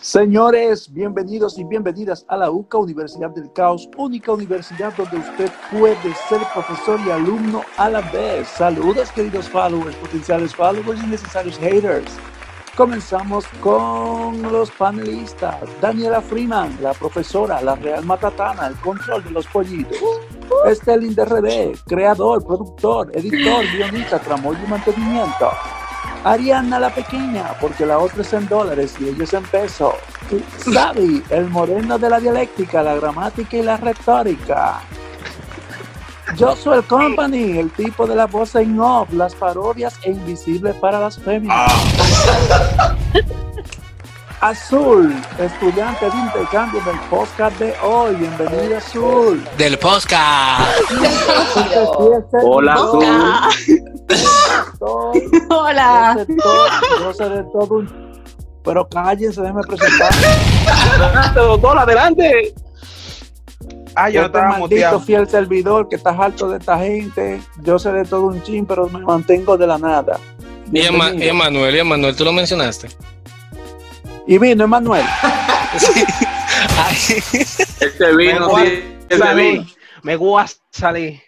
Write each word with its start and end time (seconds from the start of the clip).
Señores, 0.00 0.90
bienvenidos 0.92 1.58
y 1.58 1.64
bienvenidas 1.64 2.24
a 2.28 2.36
la 2.38 2.50
UCA 2.50 2.78
Universidad 2.78 3.28
del 3.30 3.52
Caos, 3.52 3.86
única 3.98 4.32
universidad 4.32 4.94
donde 4.96 5.18
usted 5.18 5.50
puede 5.70 6.14
ser 6.26 6.40
profesor 6.54 6.98
y 7.06 7.10
alumno 7.10 7.62
a 7.76 7.90
la 7.90 8.00
vez. 8.10 8.48
Saludos, 8.48 9.12
queridos 9.12 9.46
followers, 9.50 9.94
potenciales 9.96 10.54
followers 10.54 11.02
y 11.02 11.06
necesarios 11.06 11.58
haters. 11.58 12.10
Comenzamos 12.78 13.44
con 13.60 14.40
los 14.50 14.70
panelistas. 14.70 15.60
Daniela 15.82 16.22
Freeman, 16.22 16.78
la 16.80 16.94
profesora, 16.94 17.60
la 17.60 17.74
Real 17.74 18.02
Matatana, 18.06 18.68
el 18.68 18.76
control 18.76 19.22
de 19.22 19.30
los 19.32 19.46
pollitos. 19.48 19.98
Estelín 20.66 21.14
de 21.14 21.78
creador, 21.86 22.42
productor, 22.42 23.10
editor, 23.14 23.66
guionista, 23.70 24.18
tramoyo 24.18 24.58
y 24.64 24.70
mantenimiento. 24.70 25.50
Ariana 26.24 26.78
la 26.78 26.90
pequeña, 26.90 27.54
porque 27.60 27.86
la 27.86 27.98
otra 27.98 28.22
es 28.22 28.32
en 28.32 28.46
dólares 28.48 28.94
y 29.00 29.08
ella 29.08 29.24
es 29.24 29.32
en 29.32 29.42
pesos. 29.44 29.94
Xavi, 30.64 31.22
el 31.30 31.48
moreno 31.48 31.98
de 31.98 32.10
la 32.10 32.20
dialéctica, 32.20 32.82
la 32.82 32.94
gramática 32.94 33.56
y 33.56 33.62
la 33.62 33.76
retórica. 33.76 34.80
Yo 36.36 36.54
soy 36.54 36.78
el 36.78 36.84
company, 36.84 37.58
el 37.58 37.70
tipo 37.70 38.06
de 38.06 38.14
la 38.14 38.26
voz 38.26 38.54
en 38.54 38.78
off, 38.78 39.12
las 39.12 39.34
parodias 39.34 39.98
e 40.04 40.10
invisible 40.10 40.74
para 40.74 41.00
las 41.00 41.18
féminas. 41.18 41.72
Azul, 44.40 45.14
estudiante 45.38 46.06
de 46.10 46.16
intercambio 46.16 46.80
del 46.84 46.98
podcast 47.10 47.58
de 47.58 47.74
hoy. 47.84 48.14
Bienvenido, 48.16 48.78
Azul. 48.78 49.44
Del 49.58 49.78
podcast. 49.78 50.80
Hola, 52.42 52.72
Azul. 52.74 53.04
Hola. 55.50 56.14
Yo 56.16 56.24
sé 56.24 56.36
todo, 56.42 56.66
yo 57.00 57.12
sé 57.14 57.28
de 57.28 57.42
todo 57.52 57.74
un- 57.76 58.10
Pero 58.64 58.88
cállense, 58.88 59.40
déjenme 59.42 59.62
presentar. 59.62 60.10
Adelante, 60.90 61.40
doctor, 61.40 61.78
adelante. 61.78 62.54
Ah, 63.94 64.08
yo 64.08 64.22
este 64.22 64.38
maldito 64.38 64.58
muteado. 64.60 65.00
fiel 65.00 65.28
servidor 65.28 65.88
que 65.88 65.96
estás 65.96 66.18
harto 66.18 66.48
de 66.48 66.58
esta 66.58 66.78
gente. 66.78 67.42
Yo 67.62 67.78
sé 67.78 67.92
de 67.92 68.04
todo 68.04 68.22
un 68.26 68.42
chin, 68.42 68.64
pero 68.64 68.88
me 68.88 69.00
mantengo 69.00 69.58
de 69.58 69.66
la 69.66 69.76
nada. 69.76 70.18
Y, 70.72 70.80
Ema- 70.82 71.06
Bienvenido. 71.10 71.24
y 71.24 71.28
Emanuel, 71.28 71.74
y 71.74 71.78
Emanuel, 71.80 72.16
tú 72.16 72.24
lo 72.24 72.32
mencionaste. 72.32 72.88
Y 74.26 74.38
vino 74.38 74.64
Emanuel. 74.64 75.04
Ay, 76.78 76.96
Este 77.32 78.16
vino, 78.16 78.48
Me 78.54 78.66
sí, 78.66 78.82
este 79.08 79.34
vino. 79.34 79.66
Me 80.02 80.16
voy 80.16 80.42
a 80.42 80.46
salir. 80.70 81.20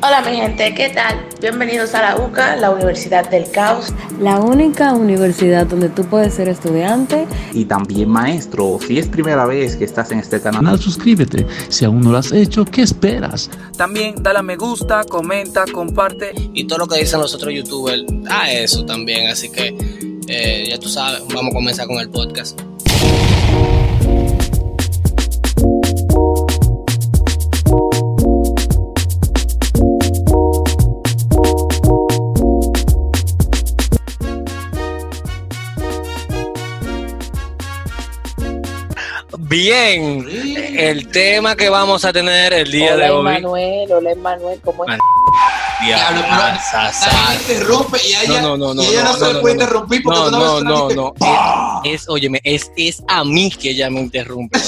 Hola 0.00 0.22
mi 0.22 0.36
gente, 0.36 0.74
¿qué 0.74 0.90
tal? 0.90 1.26
Bienvenidos 1.40 1.92
a 1.94 2.02
la 2.02 2.16
UCA, 2.16 2.54
la 2.54 2.70
Universidad 2.70 3.28
del 3.28 3.50
Caos. 3.50 3.92
La 4.20 4.38
única 4.38 4.92
universidad 4.92 5.66
donde 5.66 5.88
tú 5.88 6.04
puedes 6.04 6.34
ser 6.34 6.48
estudiante 6.48 7.26
y 7.52 7.64
también 7.64 8.08
maestro. 8.08 8.78
Si 8.86 8.98
es 8.98 9.08
primera 9.08 9.44
vez 9.44 9.74
que 9.76 9.84
estás 9.84 10.12
en 10.12 10.20
este 10.20 10.40
canal, 10.40 10.60
canal, 10.62 10.78
suscríbete. 10.78 11.46
Si 11.68 11.84
aún 11.84 12.00
no 12.00 12.12
lo 12.12 12.18
has 12.18 12.30
hecho, 12.30 12.64
¿qué 12.64 12.82
esperas? 12.82 13.50
También 13.76 14.22
dale 14.22 14.38
a 14.38 14.42
me 14.42 14.56
gusta, 14.56 15.02
comenta, 15.04 15.64
comparte. 15.72 16.32
y 16.54 16.64
todo 16.68 16.78
lo 16.80 16.86
que 16.86 17.00
dicen 17.00 17.20
los 17.20 17.34
otros 17.34 17.52
youtubers, 17.52 18.04
a 18.30 18.52
eso 18.52 18.84
también. 18.86 19.28
Así 19.28 19.50
que 19.50 19.76
eh, 20.28 20.66
ya 20.68 20.78
tú 20.78 20.88
sabes, 20.88 21.22
vamos 21.28 21.52
a 21.52 21.54
comenzar 21.54 21.86
con 21.86 21.98
el 21.98 22.10
podcast. 22.10 22.60
Bien, 39.38 40.26
el 40.76 41.08
tema 41.08 41.56
que 41.56 41.70
vamos 41.70 42.04
a 42.04 42.12
tener 42.12 42.52
el 42.52 42.70
día 42.70 42.94
hola 42.94 43.04
de 43.04 43.10
hoy. 43.10 43.20
Emanuel, 43.20 43.92
hola 43.92 44.12
Emanuel, 44.12 44.60
¿cómo 44.62 44.84
estás? 44.84 44.98
Diablo, 45.80 46.20
interrumpe 47.40 47.98
y 48.04 48.14
ella, 48.30 48.40
No, 48.42 48.56
no, 48.56 48.74
no, 48.74 48.82
y 48.82 48.86
ella 48.86 49.04
no, 49.04 49.12
no, 49.12 49.14
se 49.14 49.20
no, 49.20 49.26
le 49.28 49.34
no, 49.34 49.40
puede 49.40 49.54
no. 49.54 49.62
interrumpir 49.62 50.02
porque 50.02 50.18
No, 50.18 50.24
tú 50.26 50.30
no, 50.32 50.60
no, 50.60 50.86
vez 50.88 50.96
no. 50.96 51.14
Es, 51.84 52.08
óyeme, 52.08 52.40
es, 52.44 52.70
es 52.76 53.02
a 53.08 53.24
mí 53.24 53.50
que 53.50 53.70
ella 53.70 53.88
me 53.90 54.00
interrumpe. 54.00 54.58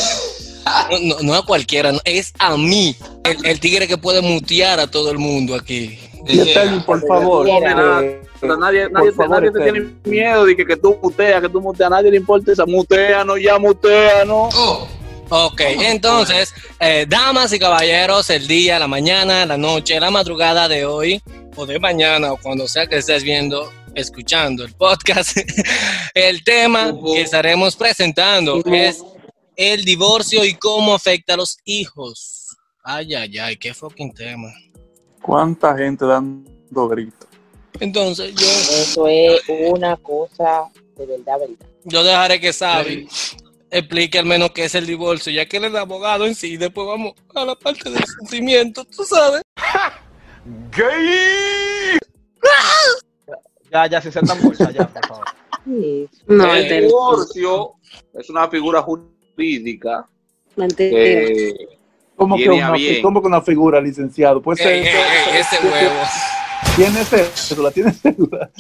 No, 0.91 0.99
no, 1.01 1.17
no 1.23 1.35
a 1.35 1.45
cualquiera, 1.45 1.91
no, 1.93 1.99
es 2.05 2.33
a 2.39 2.57
mí. 2.57 2.95
El, 3.25 3.45
el 3.45 3.61
tigre 3.61 3.89
que 3.89 3.97
puede 3.99 4.23
mutear 4.23 4.79
a 4.79 4.87
todo 4.87 5.11
el 5.11 5.19
mundo 5.19 5.55
aquí. 5.55 5.99
Y 6.29 6.41
Estelín, 6.41 6.83
por 6.83 7.05
favor. 7.07 7.47
No, 7.47 8.01
eh, 8.03 8.21
Pero 8.41 8.57
nadie, 8.57 8.89
nadie, 8.91 9.11
te- 9.11 9.17
favor, 9.17 9.31
nadie 9.43 9.51
te 9.53 9.61
tiene 9.63 9.91
miedo 10.05 10.45
de 10.45 10.55
que, 10.57 10.65
que 10.67 10.77
tú 10.77 10.97
muteas, 11.03 11.41
que 11.41 11.49
tú 11.49 11.61
muteas. 11.61 11.87
A 11.89 11.97
nadie 11.97 12.11
le 12.11 12.19
importa 12.19 12.53
esa 12.53 12.67
mutea, 12.67 13.25
no, 13.25 13.37
ya 13.37 13.59
mutea, 13.59 14.25
no. 14.27 14.49
Oh, 14.55 14.87
Ok, 15.33 15.61
entonces, 15.67 16.53
eh, 16.81 17.07
damas 17.09 17.53
y 17.53 17.59
caballeros, 17.59 18.29
el 18.31 18.49
día, 18.49 18.81
la 18.81 18.89
mañana, 18.89 19.47
la 19.47 19.57
noche, 19.57 19.99
la 20.01 20.11
madrugada 20.11 20.69
de 20.69 20.85
hoy, 20.85 21.23
o 21.57 21.67
de 21.67 21.79
mañana, 21.79 22.33
o 22.33 22.37
cuando 22.37 22.67
sea 22.67 22.87
que 22.87 22.99
estés 22.99 23.23
viendo, 23.23 23.73
escuchando 23.95 24.65
el 24.65 24.75
podcast, 24.75 25.37
el 26.15 26.43
tema 26.43 26.93
que 27.15 27.23
estaremos 27.23 27.77
presentando 27.77 28.61
es 28.65 29.05
el 29.55 29.85
divorcio 29.85 30.45
y 30.45 30.55
cómo 30.55 30.95
afecta 30.95 31.35
a 31.35 31.37
los 31.37 31.59
hijos. 31.65 32.57
Ay, 32.83 33.15
ay, 33.15 33.39
ay, 33.39 33.57
qué 33.57 33.73
fucking 33.73 34.13
tema. 34.13 34.49
¿Cuánta 35.23 35.77
gente 35.77 36.07
dando 36.07 36.89
gritos? 36.89 37.29
Entonces, 37.79 38.35
yo, 38.35 38.47
Eso 38.47 39.07
es 39.07 39.41
una 39.71 39.97
cosa 39.97 40.65
de 40.97 41.07
verdad, 41.07 41.39
verdad. 41.39 41.67
yo 41.85 42.03
dejaré 42.03 42.41
que 42.41 42.53
Sabi 42.53 43.07
explique 43.71 44.19
al 44.19 44.27
menos 44.27 44.51
qué 44.53 44.65
es 44.65 44.75
el 44.75 44.87
divorcio, 44.87 45.33
ya 45.33 45.47
que 45.47 45.57
él 45.59 45.65
es 45.65 45.71
el 45.71 45.77
abogado 45.77 46.27
en 46.27 46.35
sí, 46.35 46.57
después 46.57 46.87
vamos 46.87 47.15
a 47.35 47.45
la 47.45 47.55
parte 47.55 47.89
del 47.91 48.05
sentimiento, 48.05 48.85
tú 48.85 49.05
sabes. 49.05 49.43
Ya, 53.71 53.87
ya, 53.87 54.01
si 54.01 54.11
se 54.11 54.19
están 54.19 54.43
bolsa, 54.43 54.71
ya, 54.73 54.87
por 54.89 55.07
favor. 55.07 55.25
No, 56.27 56.55
Eh, 56.55 56.67
el 56.79 56.87
divorcio 56.87 57.73
es 58.15 58.29
una 58.31 58.49
figura 58.49 58.83
jurídica 58.83 60.07
mentira. 60.57 60.91
que 60.97 61.55
¿Cómo 62.17 62.37
que, 62.37 62.49
una, 62.51 62.69
a 62.69 62.73
bien. 62.73 63.01
cómo 63.03 63.21
que 63.23 63.29
una 63.29 63.41
figura, 63.41 63.81
licenciado? 63.81 64.43
Pues 64.43 64.61
Ey, 64.61 64.81
ey, 64.81 64.87
ey, 64.89 65.41
ese 65.41 65.57
huevo. 65.67 66.01
¿Tiene 66.77 67.05
cédula? 67.05 67.71
¿Tiene 67.71 67.93
cédula? 67.93 68.51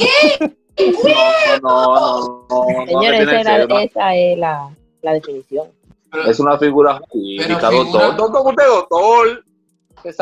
no, 1.60 1.60
no, 1.60 1.60
no, 1.60 2.46
no, 2.48 2.74
no, 2.80 2.86
Señores, 2.86 3.26
tiene 3.28 3.40
esa, 3.40 3.82
esa 3.82 4.14
es 4.14 4.38
la, 4.38 4.70
la 5.02 5.12
definición. 5.12 5.68
pero, 6.10 6.24
es 6.30 6.40
una 6.40 6.58
figura 6.58 7.00
jurídica, 7.08 7.58
Pero 7.60 7.70
figura- 7.70 8.06
doctor. 8.06 8.16
Doctor, 8.16 8.46
usted 8.52 8.66
doctor. 8.66 9.44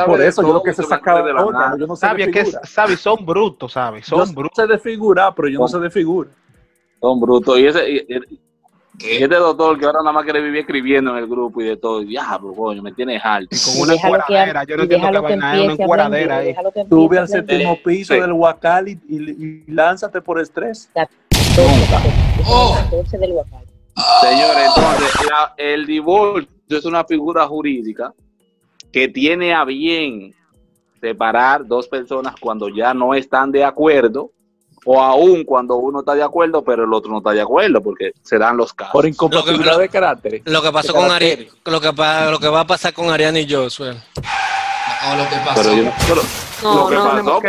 Por 0.07 0.21
eso 0.21 0.43
yo 0.43 0.53
lo 0.55 0.63
que 0.63 0.75
se 0.75 0.83
sacaba 0.83 1.23
de 1.23 1.33
la 1.33 1.45
nada. 1.45 1.77
yo 1.79 1.87
no 1.87 1.95
sé 1.95 2.01
Sabe, 2.07 2.27
de 2.27 2.33
que, 2.33 2.45
figura. 2.45 2.61
sabe, 2.67 2.97
son 2.97 3.25
brutos, 3.25 3.73
¿sabes? 3.73 4.07
Yo 4.07 4.25
Son 4.25 4.35
brutos. 4.35 4.57
sé 4.57 4.67
de 4.67 4.79
figura, 4.79 5.33
pero 5.35 5.49
yo 5.49 5.61
no 5.61 5.69
sé 5.69 5.79
de 5.79 5.89
figura. 5.91 6.29
Son 7.01 7.21
brutos. 7.21 7.59
Y 7.59 7.67
ese, 7.67 7.89
y, 7.89 7.97
y- 7.99 8.39
y 9.01 9.23
este 9.23 9.37
doctor 9.37 9.79
que 9.79 9.87
ahora 9.87 10.01
nada 10.01 10.13
más 10.13 10.25
quiere 10.25 10.41
vivir 10.43 10.63
escribiendo 10.63 11.13
en 11.13 11.19
el 11.19 11.29
grupo 11.29 11.61
y 11.63 11.67
de 11.67 11.77
todo. 11.77 12.01
Diablo, 12.01 12.53
coño, 12.55 12.83
me 12.83 12.91
tienes 12.93 13.23
alto. 13.25 13.57
Con 13.65 13.77
Y 13.79 13.83
una 13.83 13.93
que 13.93 13.99
encueradera. 14.07 14.61
hable- 14.63 14.71
Yo 14.71 14.77
no 14.77 14.83
entiendo 14.83 15.09
que 15.13 15.19
vaina 15.21 15.37
es 15.37 15.39
una 15.39 15.61
empiece 15.63 15.83
a 15.83 15.85
encueradera 15.85 16.09
aprender, 16.25 16.33
ahí. 16.33 16.47
déjalo 16.49 16.73
que 16.73 16.85
Sube 16.89 17.19
al 17.19 17.29
séptimo 17.29 17.79
piso 17.85 18.15
Sí. 18.15 18.21
del 18.21 18.33
Huacal 18.33 18.89
y, 18.89 19.01
y- 19.09 19.65
y 19.69 19.71
lánzate 19.73 20.21
por 20.21 20.41
estrés. 20.41 20.91
Oh. 22.49 22.75
14 22.91 23.19
del 23.19 23.33
Huacal. 23.33 23.65
Señores, 24.21 24.69
entonces, 24.77 25.27
la- 25.31 25.55
el 25.57 25.87
divorcio 25.87 26.49
es 26.69 26.85
una 26.85 27.05
figura 27.05 27.47
jurídica 27.47 28.13
que 28.93 29.09
tiene 29.09 29.55
a 29.55 29.65
bien 29.65 30.35
separar 31.01 31.67
dos 31.67 31.89
personas 31.89 32.35
cuando 32.41 32.69
ya 32.69 32.93
no 32.95 33.15
están 33.15 33.53
de 33.53 33.65
acuerdo 33.65 34.31
o 34.85 35.01
aún 35.03 35.45
cuando 35.45 35.77
uno 35.77 36.01
está 36.01 36.15
de 36.15 36.23
acuerdo 36.23 36.63
pero 36.65 36.85
el 36.85 36.93
otro 36.93 37.11
no 37.11 37.19
está 37.19 37.31
de 37.33 37.41
acuerdo 37.43 37.83
porque 37.83 38.13
se 38.23 38.39
dan 38.39 38.57
los 38.57 38.73
casos. 38.73 38.93
Por 38.93 39.07
incompatibilidad 39.07 39.73
Lo 39.75 39.79
de 39.79 39.89
carácter. 39.89 40.43
Lo 40.45 40.63
que 40.63 40.73
pasó 40.73 40.93
con 40.95 41.03
carácter. 41.09 41.33
Ari, 41.41 41.51
lo 41.67 41.81
que, 41.81 41.93
pa- 41.93 42.31
lo 42.31 42.39
que 42.39 42.49
va 42.49 42.61
a 42.61 42.67
pasar 42.67 42.93
con 42.95 43.11
Ariana 43.11 43.39
y 43.41 43.53
Josué. 43.53 43.91
o 43.91 45.17
lo 45.17 45.29
que 45.29 45.37
pasó. 45.45 45.63
Pero 45.63 45.75
yo 45.77 45.83
no- 45.85 45.93
pero- 46.09 46.23
No, 46.63 46.75
lo 46.75 46.89
que 46.89 46.95
no, 46.95 47.05
pasó, 47.05 47.41
que 47.41 47.49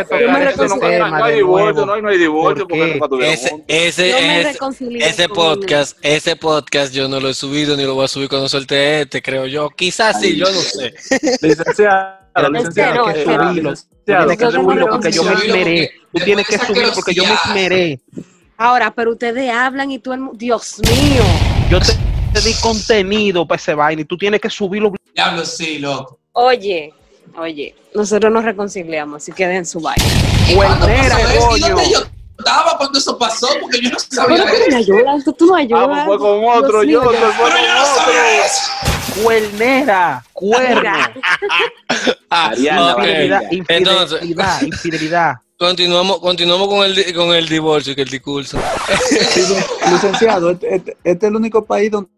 eso 0.64 0.76
no 0.76 1.24
hay 1.24 1.36
divorcio, 1.36 1.86
no 1.86 1.92
hay, 1.94 2.02
no 2.02 2.08
hay 2.08 2.18
divorcio 2.18 2.68
¿Por 2.68 2.78
porque 2.78 2.86
qué? 2.86 2.92
nunca 2.94 3.08
tuvieron 3.08 3.34
Ese, 3.34 3.64
ese, 3.66 4.10
Yo 4.10 4.16
me 4.16 4.40
ese, 4.40 4.52
reconcilié 4.52 5.08
ese 5.08 5.28
con 5.28 5.36
podcast, 5.36 5.98
ese 6.02 6.36
podcast 6.36 6.94
yo 6.94 7.08
no 7.08 7.20
lo 7.20 7.28
he 7.28 7.34
subido 7.34 7.76
ni 7.76 7.84
lo 7.84 7.94
voy 7.94 8.04
a 8.04 8.08
subir 8.08 8.28
cuando 8.28 8.48
suelte 8.48 9.02
este, 9.02 9.20
creo 9.20 9.46
yo. 9.46 9.70
Quizás 9.70 10.20
sí, 10.20 10.36
yo 10.36 10.46
no 10.46 10.60
sé. 10.60 10.94
Licenciado, 11.40 12.50
licenciado. 12.50 13.04
tienes 13.04 13.24
que 13.24 13.24
subirlo. 13.24 13.74
Tienes 14.04 14.36
que 14.38 14.50
subirlo 14.50 14.86
porque 14.88 15.12
yo 15.12 15.24
me 15.24 15.32
esmeré. 15.32 15.90
porque 16.12 16.20
Tú 16.20 16.24
tienes 16.24 16.46
que 16.46 16.52
después 16.52 16.68
de 16.68 16.74
subirlo 16.74 16.94
porque 16.94 17.14
yo 17.14 17.24
me 17.24 17.34
esa 17.34 17.48
esmeré. 17.48 18.00
Ahora, 18.56 18.90
pero 18.94 19.12
ustedes 19.12 19.50
hablan 19.50 19.90
y 19.90 19.98
tú 19.98 20.12
el 20.12 20.20
Dios 20.34 20.80
mío. 20.80 21.22
Yo 21.70 21.80
te, 21.80 21.92
te 22.32 22.40
di 22.46 22.54
contenido 22.60 23.46
para 23.46 23.56
ese 23.56 23.74
vaina 23.74 24.02
y 24.02 24.04
tú 24.04 24.16
tienes 24.18 24.40
que 24.40 24.50
subirlo. 24.50 24.92
Diablo, 25.14 25.44
sí, 25.44 25.78
loco. 25.78 26.18
Oye, 26.32 26.92
oye, 27.38 27.74
nosotros 27.94 28.32
nos 28.32 28.44
reconciliamos, 28.44 29.22
así 29.22 29.32
que 29.32 29.46
den 29.46 29.66
su 29.66 29.80
vaina. 29.80 30.04
¿Y 30.48 30.54
cuándo 30.54 30.86
Buenera? 30.86 31.16
¿Y 31.20 31.38
coño. 31.38 31.68
dónde 31.76 31.90
yo 31.90 31.98
estaba 32.38 32.76
cuando 32.78 32.98
eso 32.98 33.18
pasó 33.18 33.48
porque 33.60 33.80
yo 33.82 33.90
no 33.90 33.96
Pero 34.10 34.22
sabía 34.22 34.36
tú 34.38 34.46
no 34.46 34.54
eso. 34.66 34.76
ayudas, 34.76 35.24
tú, 35.24 35.32
tú 35.34 35.46
no 35.46 35.54
ayudas. 35.54 35.88
Ah, 35.90 36.04
pues 36.06 36.18
fue 36.18 36.18
con 36.18 36.44
otro, 36.64 36.80
Dios 36.82 37.02
yo, 37.04 37.10
fue 37.10 37.18
Pero 37.18 37.26
con 37.36 37.46
otro. 37.50 39.22
Cuernera, 39.22 40.24
cuerno, 40.32 40.92
Ah, 42.30 42.46
Ariana, 42.50 42.94
infidelidad, 43.00 43.42
Entonces, 43.68 44.22
infidelidad, 44.22 44.62
infidelidad. 44.62 45.34
continuamos, 45.58 46.20
continuamos 46.20 46.68
con 46.68 46.84
el, 46.84 47.14
con 47.14 47.34
el 47.34 47.48
divorcio 47.48 47.92
y 47.92 47.96
que 47.96 48.02
el 48.02 48.08
discurso. 48.08 48.58
Licenciado, 49.90 50.50
este, 50.50 50.74
este- 50.76 50.96
este 51.04 51.26
es 51.26 51.30
el 51.30 51.36
único 51.36 51.64
país 51.64 51.90
donde 51.90 52.08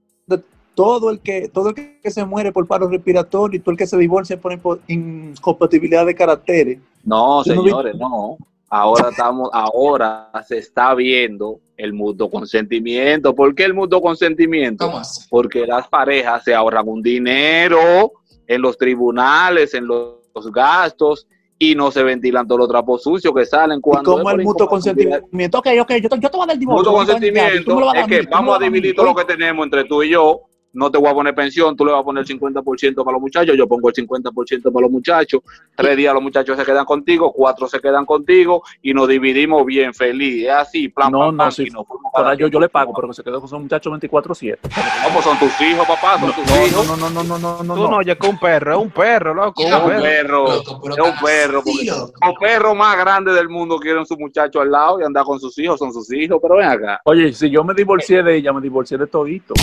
todo 0.75 1.11
el 1.11 1.21
que 1.21 1.49
todo 1.49 1.71
el 1.71 1.75
que 1.75 2.11
se 2.11 2.25
muere 2.25 2.53
por 2.53 2.67
paro 2.67 2.89
respiratorio 2.89 3.59
y 3.59 3.61
todo 3.61 3.73
el 3.73 3.79
que 3.79 3.87
se 3.87 3.97
divorcia 3.97 4.41
por 4.41 4.81
incompatibilidad 4.87 6.07
de 6.07 6.15
caracteres. 6.15 6.79
No, 7.05 7.45
señores, 7.45 7.97
no. 7.97 8.39
Ahora 8.69 9.11
estamos, 9.11 9.51
ahora 9.53 10.31
se 10.49 10.57
está 10.57 10.95
viendo 10.95 11.61
el 11.77 11.93
mutuo 11.93 12.31
consentimiento. 12.31 13.35
¿Por 13.35 13.55
qué 13.55 13.65
el 13.65 13.75
mutuo 13.75 14.01
consentimiento? 14.01 14.91
Porque 15.29 15.67
las 15.67 15.89
parejas 15.89 16.43
se 16.45 16.55
ahorran 16.55 16.89
un 16.89 17.03
dinero 17.03 18.13
en 18.47 18.63
los 18.63 18.79
tribunales, 18.79 19.75
en 19.75 19.87
los, 19.87 20.15
los 20.35 20.51
gastos 20.51 21.27
y 21.59 21.77
no 21.77 21.93
se 21.93 22.03
ventilan 22.03 22.49
todos 22.49 22.61
los 22.61 22.69
trapos 22.69 23.03
sucios 23.05 23.33
que 23.33 23.47
salen 23.47 23.79
Y 23.79 23.81
cuando 23.83 24.21
es 24.21 24.35
el 24.35 24.43
mutuo 24.43 24.67
consentimiento. 24.67 25.59
Ok, 25.59 25.69
ok, 25.81 25.93
yo 26.03 26.09
te, 26.09 26.19
yo 26.19 26.31
te 26.31 26.37
voy 26.37 26.43
a 26.43 26.47
dar 26.47 26.55
el 26.55 26.59
divorcio. 26.59 26.83
Mutuo 26.83 26.95
consentimiento 26.95 27.93
es 27.95 28.07
que 28.07 28.23
vamos 28.23 28.57
a 28.57 28.65
dividir 28.65 28.97
todo 28.97 29.07
lo 29.07 29.15
que 29.15 29.25
tenemos 29.25 29.65
entre 29.65 29.85
tú 29.85 30.03
y 30.03 30.11
yo. 30.11 30.41
No 30.75 30.91
te 30.91 30.99
voy 30.99 31.09
a 31.09 31.15
poner 31.15 31.35
pensión, 31.35 31.77
tú 31.77 31.85
le 31.85 31.93
vas 31.93 32.01
a 32.01 32.05
poner 32.05 32.25
el 32.27 32.39
50% 32.39 32.95
para 33.05 33.13
los 33.13 33.21
muchachos, 33.21 33.57
yo 33.57 33.67
pongo 33.69 33.89
el 33.89 33.95
50% 33.95 34.73
para 34.73 34.83
los 34.83 34.91
muchachos. 34.91 35.41
Tres 35.75 35.97
días 35.97 36.15
los 36.15 36.23
muchachos 36.23 36.57
se 36.59 36.65
quedan 36.65 36.85
contigo, 36.85 37.33
cuatro 37.33 37.69
se 37.69 37.79
quedan 37.81 38.05
contigo 38.07 38.63
y 38.83 38.95
nos 38.95 39.09
dividimos 39.09 39.65
bien 39.67 39.93
feliz. 39.95 40.45
Es 40.45 40.51
así, 40.51 40.89
plan, 40.89 41.13
No, 41.13 41.19
plan, 41.19 41.31
no, 41.31 41.37
plan, 41.37 41.53
sí. 41.53 41.69
Ahora 41.75 41.89
cada 42.15 42.35
yo, 42.35 42.47
yo 42.49 42.61
le 42.61 42.69
pago, 42.69 42.93
pero 42.95 43.09
que 43.09 43.15
se 43.15 43.23
quedó 43.23 43.39
con 43.41 43.47
esos 43.47 43.61
muchachos 43.61 43.93
24-7. 43.93 44.59
lado. 44.63 45.09
No, 45.09 45.13
pues 45.15 45.25
son 45.25 45.39
tus 45.39 45.61
hijos, 45.61 45.87
papá, 45.87 46.19
son 46.19 46.29
No, 46.29 46.35
tus 46.35 46.47
no, 46.47 46.67
hijos. 46.67 46.87
no, 46.87 46.97
no, 46.97 47.11
no, 47.11 47.23
no, 47.25 47.39
no, 47.39 47.63
no, 47.63 47.75
Tú 47.75 47.83
no 47.83 47.91
no. 47.91 47.97
oyes 47.99 48.17
que 48.19 48.27
un 48.27 48.39
perro, 48.39 48.73
es 48.73 48.79
un 48.83 48.91
perro, 48.91 49.35
loco, 49.35 49.63
un 49.63 49.69
Es 49.69 49.75
un 49.75 49.89
perro. 49.91 50.53
es 50.53 50.69
un 50.69 51.17
perro. 51.23 51.63
Los 51.65 52.35
perros 52.41 52.77
más 52.77 52.97
grandes 52.97 53.35
del 53.35 53.49
mundo 53.49 53.79
quieren 53.79 54.07
su 54.07 54.17
muchacho 54.17 54.61
al 54.61 54.71
lado 54.71 55.01
y 55.01 55.05
andar 55.05 55.25
con 55.25 55.39
sus 55.39 55.57
hijos, 55.59 55.79
son 55.79 55.93
sus 55.93 56.11
hijos, 56.13 56.39
pero 56.41 56.57
ven 56.57 56.69
acá. 56.69 57.01
Oye, 57.05 57.33
si 57.33 57.51
yo 57.51 57.63
me 57.65 57.75
divorcié 57.75 58.23
de 58.23 58.37
ella, 58.37 58.53
me 58.53 58.61
divorcié 58.61 58.97
de 58.99 59.07
todito. 59.07 59.55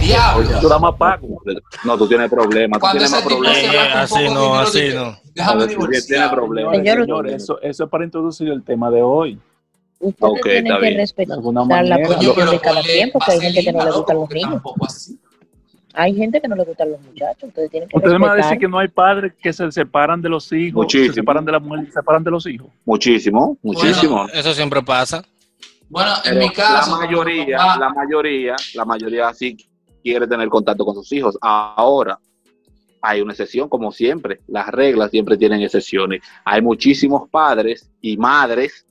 Diablo. 0.00 0.60
Yo 0.62 0.68
la 0.68 0.78
más 0.78 0.94
pago. 0.96 1.42
No, 1.84 1.98
tú 1.98 2.08
tienes 2.08 2.30
problemas, 2.30 2.80
tú 2.80 2.86
tienes 2.92 3.10
más 3.10 3.22
problemas. 3.22 4.10
con 4.10 4.18
así 4.18 4.28
no, 4.34 4.54
así 4.54 4.88
no. 4.94 5.16
Déjame 5.34 5.62
tú 5.64 5.68
divorciar. 5.68 6.30
problemas. 6.34 6.76
Señor, 6.76 7.00
Señores, 7.00 7.34
eso, 7.42 7.60
eso 7.60 7.84
es 7.84 7.90
para 7.90 8.04
introducir 8.04 8.48
el 8.48 8.62
tema 8.62 8.90
de 8.90 9.02
hoy. 9.02 9.38
Ustedes 10.00 10.30
Ok, 10.32 10.40
tienen 10.44 10.66
está 10.66 10.74
que 10.76 10.80
bien. 10.82 10.94
De 10.94 11.00
respetar 11.00 11.36
alguna 11.36 11.82
la 11.82 11.98
posición 11.98 12.50
de 12.50 12.60
cada 12.60 12.82
quien, 12.82 13.10
porque 13.12 13.32
hay 13.32 13.40
gente 13.40 13.64
que 13.64 13.72
no 13.72 13.84
le 13.84 13.90
gustan 13.90 14.16
los 14.16 14.30
niños. 14.30 14.62
Hay 15.94 16.14
gente 16.14 16.40
que 16.40 16.46
no 16.46 16.54
le 16.54 16.64
gustan 16.64 16.90
los 16.92 17.00
muchachos, 17.00 17.48
ustedes 17.48 17.70
tienen 17.70 17.88
que 17.88 17.96
Ustedes 17.96 18.12
me 18.14 18.20
van 18.20 18.30
a 18.30 18.34
decir 18.36 18.50
respetar. 18.50 18.58
que 18.60 18.68
no 18.68 18.78
hay 18.78 18.88
padres 18.88 19.32
que 19.42 19.52
se 19.52 19.72
separan 19.72 20.22
de 20.22 20.28
los 20.28 20.52
hijos, 20.52 20.82
Muchísimo. 20.84 21.12
se 21.12 21.20
separan 21.20 21.44
de 21.44 21.50
la 21.52 21.58
mujer 21.58 21.82
y 21.82 21.86
se 21.86 21.92
separan 21.92 22.22
de 22.22 22.30
los 22.30 22.46
hijos. 22.46 22.68
Muchísimo, 22.84 23.58
muchísimo. 23.62 24.26
Eso 24.32 24.54
siempre 24.54 24.80
pasa. 24.82 25.24
Bueno, 25.88 26.12
en 26.24 26.34
Pero 26.34 26.40
mi 26.46 26.52
caso, 26.52 27.00
la 27.00 27.06
mayoría, 27.06 27.56
papá- 27.56 27.78
la 27.80 27.88
mayoría, 27.90 28.56
la 28.74 28.84
mayoría 28.84 29.34
sí 29.34 29.56
quiere 30.10 30.26
tener 30.26 30.48
contacto 30.48 30.84
con 30.84 30.94
sus 30.94 31.10
hijos. 31.12 31.36
Ahora, 31.40 32.18
hay 33.00 33.20
una 33.20 33.32
excepción, 33.32 33.68
como 33.68 33.92
siempre. 33.92 34.40
Las 34.48 34.68
reglas 34.68 35.10
siempre 35.10 35.36
tienen 35.36 35.62
excepciones. 35.62 36.22
Hay 36.44 36.62
muchísimos 36.62 37.28
padres 37.30 37.88
y 38.00 38.16
madres 38.16 38.84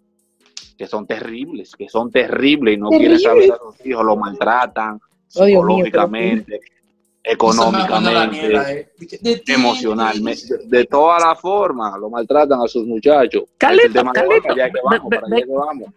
que 0.77 0.87
son 0.87 1.07
terribles, 1.07 1.75
que 1.75 1.89
son 1.89 2.11
terribles 2.11 2.75
y 2.75 2.77
no 2.77 2.89
quieren 2.89 3.17
saber 3.19 3.51
a 3.51 3.57
sus 3.57 3.85
hijos, 3.85 4.05
lo 4.05 4.15
maltratan 4.15 4.95
Oh, 5.35 5.39
mío, 5.41 5.47
psicológicamente, 5.59 6.59
la 7.25 7.31
económicamente, 7.33 8.31
niebla, 8.41 8.73
eh. 8.73 8.89
De 9.21 9.37
ti, 9.39 9.51
emocionalmente, 9.53 10.57
de, 10.57 10.77
de 10.77 10.85
todas 10.85 11.21
las 11.21 11.41
formas, 11.41 11.99
lo 11.99 12.09
maltratan 12.09 12.61
a 12.61 12.67
sus 12.67 12.85
muchachos. 12.87 13.43
De 13.43 13.89
que 13.89 13.99
vamos, 14.05 14.13
ve- 14.29 14.41
para 14.41 14.55
ve- 14.55 14.61
allá 15.35 15.45
que 15.45 15.51
vamos. 15.51 15.89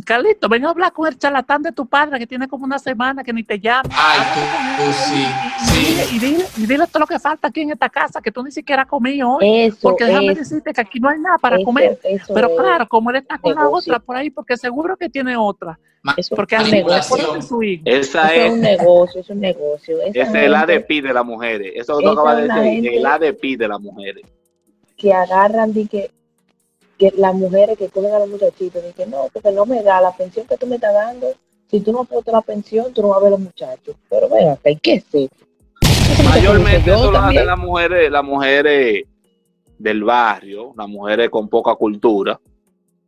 Carlito, 0.00 0.48
ven 0.48 0.64
a 0.64 0.70
hablar 0.70 0.92
con 0.92 1.06
el 1.06 1.18
charlatán 1.18 1.62
de 1.62 1.72
tu 1.72 1.86
padre 1.86 2.18
que 2.18 2.26
tiene 2.26 2.48
como 2.48 2.64
una 2.64 2.78
semana 2.78 3.22
que 3.22 3.32
ni 3.32 3.42
te 3.42 3.58
llama. 3.60 3.88
Ay, 3.92 4.20
tú, 4.34 4.82
tú 4.84 4.90
y- 4.90 4.92
sí, 4.92 5.22
y- 5.22 5.66
sí. 5.66 5.72
Y, 5.72 5.84
dile, 5.84 6.04
y, 6.12 6.18
dile, 6.18 6.44
y 6.58 6.66
dile 6.66 6.86
todo 6.86 7.00
lo 7.00 7.06
que 7.06 7.18
falta 7.18 7.48
aquí 7.48 7.60
en 7.60 7.70
esta 7.72 7.88
casa, 7.90 8.20
que 8.22 8.32
tú 8.32 8.42
ni 8.42 8.50
siquiera 8.50 8.82
has 8.82 8.88
comido 8.88 9.32
hoy. 9.32 9.62
Eso 9.64 9.78
Porque 9.82 10.04
déjame 10.04 10.32
es, 10.32 10.38
decirte 10.38 10.72
que 10.72 10.80
aquí 10.80 10.98
no 11.00 11.08
hay 11.08 11.18
nada 11.18 11.36
para 11.38 11.56
eso- 11.56 11.64
comer. 11.64 11.98
eso 12.04 12.32
Pero 12.34 12.48
es- 12.48 12.58
claro, 12.60 12.88
como 12.88 13.10
él 13.10 13.16
está 13.16 13.38
con 13.38 13.54
la 13.54 13.68
otra 13.68 13.98
por 13.98 14.16
ahí, 14.16 14.30
porque 14.30 14.56
seguro 14.56 14.96
que 14.96 15.08
tiene 15.10 15.36
otra. 15.36 15.78
Ma- 16.04 16.14
eso 16.16 16.34
Porque 16.34 16.56
es 16.56 16.62
así 16.62 16.70
un 16.70 16.76
es 16.78 16.84
negocio. 16.84 17.32
de 17.34 17.42
su 17.42 17.62
hijo. 17.62 17.82
Esa 17.86 18.26
Eso 18.28 18.32
es 18.34 18.46
es 18.46 18.52
un 18.52 18.60
negocio, 18.60 19.20
es 19.20 19.30
un 19.30 19.40
negocio. 19.40 19.96
Esa 20.00 20.08
Ese 20.08 20.20
es 20.22 20.34
el 20.46 20.54
ADP 20.54 21.00
de 21.02 21.12
las 21.12 21.24
mujeres. 21.24 21.72
Eso 21.76 21.92
Esa 22.00 22.02
lo 22.02 22.12
acaba 22.12 22.34
de 22.34 22.46
es 22.48 22.54
decir. 22.54 22.92
El 22.94 23.06
ADP 23.06 23.56
de 23.56 23.68
las 23.68 23.80
mujeres. 23.80 24.24
que 24.96 25.12
agarran 25.12 25.72
de 25.72 25.86
que, 25.86 26.10
que 26.98 27.12
las 27.16 27.34
mujeres 27.34 27.78
que 27.78 27.88
cogen 27.88 28.12
a 28.12 28.18
los 28.20 28.28
muchachitos, 28.28 28.82
que 28.96 29.06
no, 29.06 29.28
porque 29.32 29.52
no 29.52 29.66
me 29.66 29.82
da 29.82 30.00
la 30.00 30.16
pensión 30.16 30.46
que 30.46 30.56
tú 30.56 30.66
me 30.66 30.76
estás 30.76 30.94
dando. 30.94 31.28
Si 31.70 31.80
tú 31.80 31.92
no 31.92 32.00
aportas 32.00 32.34
la 32.34 32.42
pensión, 32.42 32.92
tú 32.92 33.02
no 33.02 33.08
vas 33.08 33.18
a 33.18 33.20
ver 33.20 33.28
a 33.28 33.30
los 33.30 33.40
muchachos. 33.40 33.96
Pero 34.08 34.28
¿y 34.64 34.76
qué 34.76 34.94
es 34.94 35.04
muchacho 35.12 35.46
Mayormente 36.24 36.92
eso 36.92 37.10
lo 37.10 37.18
hacen 37.18 37.46
las 37.46 37.58
mujeres, 37.58 38.10
las 38.10 38.24
mujeres 38.24 39.04
del 39.78 40.04
barrio, 40.04 40.72
las 40.76 40.88
mujeres 40.88 41.30
con 41.30 41.48
poca 41.48 41.74
cultura, 41.74 42.38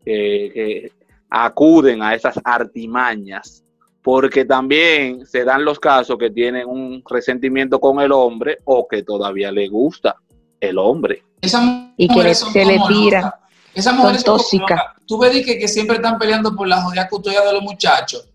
que, 0.04 0.50
que 0.54 0.92
acuden 1.30 2.02
a 2.02 2.14
esas 2.14 2.40
artimañas, 2.42 3.64
porque 4.02 4.44
también 4.44 5.26
se 5.26 5.44
dan 5.44 5.64
los 5.64 5.78
casos 5.78 6.16
que 6.18 6.30
tienen 6.30 6.68
un 6.68 7.02
resentimiento 7.08 7.80
con 7.80 8.00
el 8.00 8.12
hombre 8.12 8.58
o 8.64 8.86
que 8.86 9.02
todavía 9.02 9.50
le 9.50 9.68
gusta 9.68 10.16
el 10.60 10.78
hombre. 10.78 11.22
Esas 11.40 11.64
Y 11.96 12.08
que 12.08 12.34
se 12.34 12.64
le 12.64 12.78
tira. 12.88 13.40
Esas 13.74 13.94
mujeres 13.94 14.22
Son 14.22 14.36
tóxicas. 14.38 14.80
Tú 15.06 15.18
ves 15.18 15.32
di 15.32 15.44
que, 15.44 15.58
que 15.58 15.68
siempre 15.68 15.96
están 15.96 16.18
peleando 16.18 16.54
por 16.54 16.66
la 16.68 16.80
jodida 16.82 17.08
custodia 17.08 17.42
de 17.42 17.52
los 17.52 17.62
muchachos. 17.62 18.28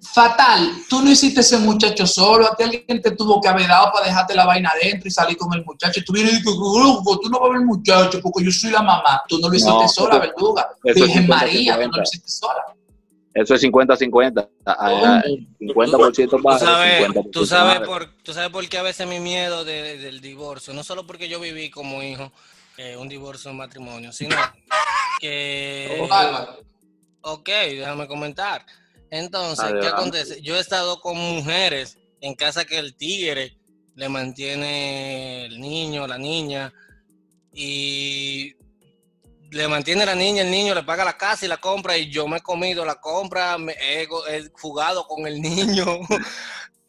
Fatal, 0.00 0.70
tú 0.88 1.02
no 1.02 1.10
hiciste 1.10 1.40
ese 1.40 1.58
muchacho 1.58 2.06
solo, 2.06 2.46
a 2.50 2.54
ti 2.56 2.62
alguien 2.62 3.02
te 3.02 3.10
tuvo 3.10 3.40
que 3.40 3.48
haber 3.48 3.66
dado 3.68 3.90
para 3.92 4.06
dejarte 4.06 4.34
la 4.34 4.46
vaina 4.46 4.70
adentro 4.70 5.08
y 5.08 5.10
salir 5.10 5.36
con 5.36 5.52
el 5.54 5.64
muchacho. 5.64 6.00
Y 6.00 6.04
tú 6.04 6.12
vienes 6.12 6.34
y 6.34 6.36
dices, 6.36 6.54
"Grupo, 6.54 7.18
tú 7.18 7.28
no 7.28 7.40
vas 7.40 7.48
a 7.48 7.52
ver 7.52 7.60
el 7.62 7.66
muchacho 7.66 8.20
porque 8.22 8.44
yo 8.44 8.50
soy 8.50 8.70
la 8.70 8.80
mamá. 8.82 9.22
Tú 9.28 9.38
no 9.38 9.48
lo 9.48 9.54
hiciste 9.54 9.72
No, 9.72 9.88
sola, 9.88 10.14
eso- 10.16 10.20
verduga. 10.20 10.68
eso 10.84 10.88
es 10.88 10.94
Virgen 10.94 11.22
50, 11.24 11.36
María, 11.36 11.74
tú 11.74 11.78
no 11.80 11.84
50. 11.84 11.96
lo 11.98 12.02
hiciste 12.04 12.28
sola. 12.28 12.64
Eso 13.34 13.54
es 13.54 13.60
50-50. 13.62 14.48
Ah, 14.64 14.76
ah, 14.80 15.22
50% 15.58 16.36
Tú 16.36 16.42
padre, 16.42 16.64
sabes, 16.66 16.98
50% 17.08 17.30
tú 17.30 17.46
sabes 17.46 17.80
por, 17.80 18.06
tú 18.22 18.32
sabes 18.32 18.50
por 18.50 18.68
qué 18.68 18.78
a 18.78 18.82
veces 18.82 19.06
mi 19.06 19.20
miedo 19.20 19.64
de- 19.64 19.98
del 19.98 20.20
divorcio, 20.20 20.72
no 20.74 20.82
solo 20.84 21.06
porque 21.06 21.28
yo 21.28 21.38
viví 21.38 21.70
como 21.70 22.02
hijo 22.02 22.32
eh, 22.78 22.96
un 22.96 23.08
divorcio 23.08 23.50
en 23.50 23.56
matrimonio, 23.56 24.12
sino 24.12 24.36
que... 25.20 26.06
Álvaro. 26.10 26.60
Ok, 27.20 27.48
déjame 27.48 28.06
comentar. 28.06 28.64
Entonces, 29.10 29.66
¿qué 29.80 29.88
acontece? 29.88 30.40
Yo 30.40 30.56
he 30.56 30.60
estado 30.60 31.00
con 31.00 31.16
mujeres 31.16 31.98
en 32.20 32.34
casa 32.34 32.64
que 32.64 32.78
el 32.78 32.94
tigre 32.94 33.58
le 33.96 34.08
mantiene 34.08 35.46
el 35.46 35.60
niño, 35.60 36.06
la 36.06 36.18
niña, 36.18 36.72
y 37.52 38.54
le 39.50 39.66
mantiene 39.66 40.06
la 40.06 40.14
niña, 40.14 40.42
el 40.42 40.50
niño 40.50 40.74
le 40.74 40.84
paga 40.84 41.04
la 41.04 41.16
casa 41.16 41.46
y 41.46 41.48
la 41.48 41.56
compra, 41.56 41.98
y 41.98 42.10
yo 42.10 42.28
me 42.28 42.36
he 42.36 42.42
comido 42.42 42.84
la 42.84 43.00
compra, 43.00 43.58
me 43.58 43.72
he, 43.72 44.02
he 44.02 44.50
jugado 44.52 45.06
con 45.08 45.26
el 45.26 45.42
niño 45.42 45.84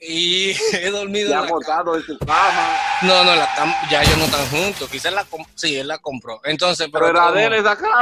y 0.01 0.51
he 0.73 0.89
dormido 0.91 1.27
Se 1.29 1.33
en 1.33 1.37
ha 1.37 1.41
la 1.41 1.47
cama. 1.47 1.55
montado 1.59 1.95
en 1.95 2.03
su 2.03 2.17
cama. 2.19 2.75
No, 3.01 3.23
no, 3.23 3.35
la 3.35 3.47
cam- 3.55 3.75
ya 3.91 4.01
ellos 4.03 4.17
no 4.17 4.25
están 4.25 4.47
juntos, 4.49 4.89
quizás 4.89 5.13
la 5.13 5.25
sí, 5.55 5.75
él 5.75 5.87
la 5.87 5.97
compró. 5.99 6.39
Entonces, 6.43 6.87
pero, 6.91 7.05
Pero 7.05 7.17
era 7.19 7.31
de 7.31 7.45
él 7.45 7.53
esa 7.53 7.75
cama. 7.75 7.99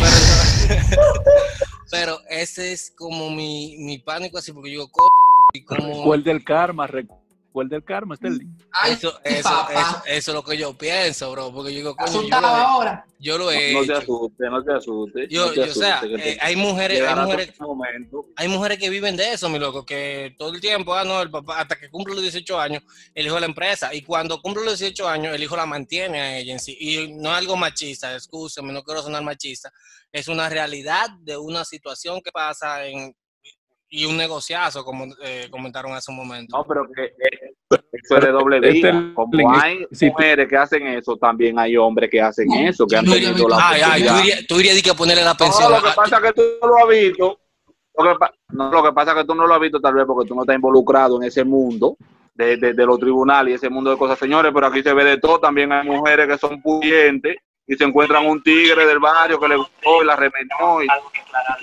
pero, 0.00 1.06
pero 1.90 2.20
ese 2.28 2.72
es 2.72 2.92
como 2.96 3.30
mi, 3.30 3.76
mi 3.78 3.98
pánico 3.98 4.38
así, 4.38 4.52
porque 4.52 4.70
yo 4.70 4.80
digo, 4.82 4.88
"Co- 4.90 5.08
y 5.52 5.62
como 5.64 5.88
Recuerda 6.00 6.30
el 6.32 6.44
karma, 6.44 6.86
recuerda 6.86 7.22
el 7.62 7.84
karma, 7.84 8.16
Sterling. 8.16 8.48
Ay, 8.72 8.92
eso, 8.92 9.18
eso, 9.24 9.68
eso, 9.70 10.02
eso 10.06 10.30
es 10.30 10.34
lo 10.34 10.42
que 10.44 10.56
yo 10.56 10.76
pienso, 10.76 11.30
bro, 11.32 11.52
porque 11.52 11.72
yo 11.72 11.78
digo, 11.78 11.96
coño, 11.96 12.22
yo 12.22 12.40
lo 12.40 12.46
ahora. 12.46 13.06
yo 13.18 13.38
lo 13.38 13.50
he 13.50 13.72
No 13.72 13.80
te 13.80 13.84
hecho. 13.86 13.96
asustes, 13.98 14.50
no 14.50 14.62
te 14.64 14.72
asustes. 14.74 15.28
Yo, 15.30 15.46
no 15.46 15.52
te 15.52 15.66
yo, 15.66 15.72
o 15.72 15.74
sea, 15.74 16.02
eh, 16.04 16.38
hay 16.40 16.56
mujeres, 16.56 17.02
hay 17.02 17.14
mujeres, 17.14 17.52
hay 18.36 18.48
mujeres 18.48 18.78
que 18.78 18.90
viven 18.90 19.16
de 19.16 19.32
eso, 19.32 19.48
mi 19.48 19.58
loco, 19.58 19.84
que 19.84 20.34
todo 20.38 20.54
el 20.54 20.60
tiempo, 20.60 20.94
ah, 20.94 21.04
no, 21.04 21.22
el 21.22 21.30
papá, 21.30 21.60
hasta 21.60 21.76
que 21.76 21.88
cumple 21.90 22.14
los 22.14 22.22
18 22.22 22.60
años, 22.60 22.82
el 23.14 23.26
hijo 23.26 23.34
de 23.36 23.40
la 23.40 23.46
empresa, 23.46 23.94
y 23.94 24.02
cuando 24.02 24.40
cumple 24.40 24.64
los 24.64 24.78
18 24.78 25.08
años, 25.08 25.34
el 25.34 25.42
hijo 25.42 25.56
la 25.56 25.66
mantiene 25.66 26.20
a 26.20 26.38
ella 26.38 26.52
en 26.52 26.60
sí, 26.60 26.76
y 26.78 27.12
no 27.14 27.30
es 27.32 27.38
algo 27.38 27.56
machista, 27.56 28.14
escúchame, 28.14 28.72
no 28.72 28.82
quiero 28.82 29.02
sonar 29.02 29.22
machista, 29.22 29.72
es 30.12 30.28
una 30.28 30.48
realidad 30.48 31.08
de 31.20 31.36
una 31.36 31.64
situación 31.64 32.20
que 32.22 32.32
pasa 32.32 32.86
en, 32.86 33.14
y 33.96 34.04
un 34.04 34.16
negociazo, 34.16 34.84
como 34.84 35.06
eh, 35.22 35.48
comentaron 35.50 35.92
hace 35.92 36.10
un 36.10 36.18
momento. 36.18 36.56
No, 36.56 36.64
pero 36.66 36.86
que, 36.94 37.04
eh, 37.04 37.52
Eso 37.92 38.16
es 38.18 38.24
de 38.24 38.30
doble 38.30 38.56
Este 38.58 38.90
el- 38.90 39.14
Como 39.14 39.52
hay 39.58 39.86
mujeres 40.02 40.48
que 40.48 40.56
hacen 40.56 40.86
eso, 40.88 41.16
también 41.16 41.58
hay 41.58 41.76
hombres 41.76 42.10
que 42.10 42.20
hacen 42.20 42.52
eso, 42.52 42.86
que 42.86 42.96
han 42.96 43.04
tenido 43.06 43.48
la 43.48 43.56
Ay, 43.68 43.80
ay, 43.82 44.02
tú 44.02 44.08
oportunidad. 44.08 44.22
irías, 44.24 44.46
tú 44.46 44.60
irías 44.60 44.74
di 44.76 44.82
que 44.82 44.90
a 44.90 44.94
ponerle 44.94 45.22
la 45.24 45.30
No, 45.32 45.36
pensión. 45.38 45.72
lo 45.72 45.78
que 45.82 45.90
pasa 45.96 46.16
es 46.16 46.22
que 46.22 46.32
tú 46.34 46.42
no 46.60 46.68
lo 46.68 46.76
has 46.78 46.88
visto. 46.88 47.38
Lo 47.98 48.18
que, 48.18 48.26
no, 48.50 48.70
lo 48.70 48.82
que 48.82 48.92
pasa 48.92 49.12
es 49.12 49.16
que 49.18 49.24
tú 49.24 49.34
no 49.34 49.46
lo 49.46 49.54
has 49.54 49.60
visto 49.60 49.80
tal 49.80 49.94
vez 49.94 50.04
porque 50.06 50.28
tú 50.28 50.34
no 50.34 50.42
estás 50.42 50.56
involucrado 50.56 51.16
en 51.16 51.22
ese 51.28 51.42
mundo 51.44 51.96
de, 52.34 52.58
de- 52.58 52.74
de 52.74 52.86
los 52.86 52.98
tribunales 52.98 53.52
y 53.52 53.54
ese 53.54 53.70
mundo 53.70 53.90
de 53.90 53.96
cosas. 53.96 54.18
Señores, 54.18 54.52
pero 54.54 54.66
aquí 54.66 54.82
se 54.82 54.92
ve 54.92 55.04
de 55.04 55.18
todo. 55.18 55.40
También 55.40 55.72
hay 55.72 55.86
mujeres 55.88 56.28
que 56.28 56.36
son 56.36 56.60
pudientes 56.60 57.36
y 57.66 57.74
se 57.74 57.84
encuentran 57.84 58.26
un 58.26 58.42
tigre 58.42 58.86
del 58.86 58.98
barrio 58.98 59.40
que 59.40 59.48
le 59.48 59.56
gustó 59.56 60.02
y 60.02 60.06
la 60.06 60.14
remenó 60.14 60.82
y 60.82 60.86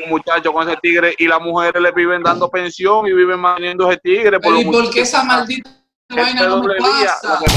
un 0.03 0.09
muchacho 0.09 0.51
con 0.51 0.67
ese 0.67 0.77
tigre 0.81 1.15
y 1.17 1.27
las 1.27 1.39
mujeres 1.41 1.81
le 1.81 1.91
viven 1.91 2.21
dando 2.21 2.49
pensión 2.49 3.07
y 3.07 3.13
viven 3.13 3.39
manteniendo 3.39 3.89
ese 3.89 4.01
tigre. 4.01 4.39
Pero 4.39 4.51
los 4.51 4.61
¿y 4.63 4.65
por 4.65 4.89
qué 4.89 5.01
esa 5.01 5.23
maldita 5.23 5.69
vaina 6.09 6.47
no 6.47 6.61
me 6.61 6.75
pasa? 6.75 7.39
Lo 7.39 7.45
que, 7.45 7.51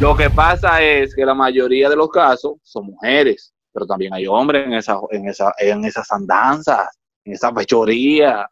lo 0.00 0.16
que 0.16 0.30
pasa 0.30 0.82
es 0.82 1.14
que 1.14 1.24
la 1.24 1.34
mayoría 1.34 1.88
de 1.88 1.96
los 1.96 2.08
casos 2.10 2.54
son 2.62 2.86
mujeres, 2.86 3.52
pero 3.72 3.86
también 3.86 4.14
hay 4.14 4.26
hombres 4.26 4.66
en, 4.66 4.74
esa, 4.74 4.98
en, 5.10 5.28
esa, 5.28 5.52
en 5.58 5.84
esas 5.84 6.10
andanzas, 6.12 6.88
en 7.24 7.32
esa 7.32 7.52
fechoría. 7.52 8.48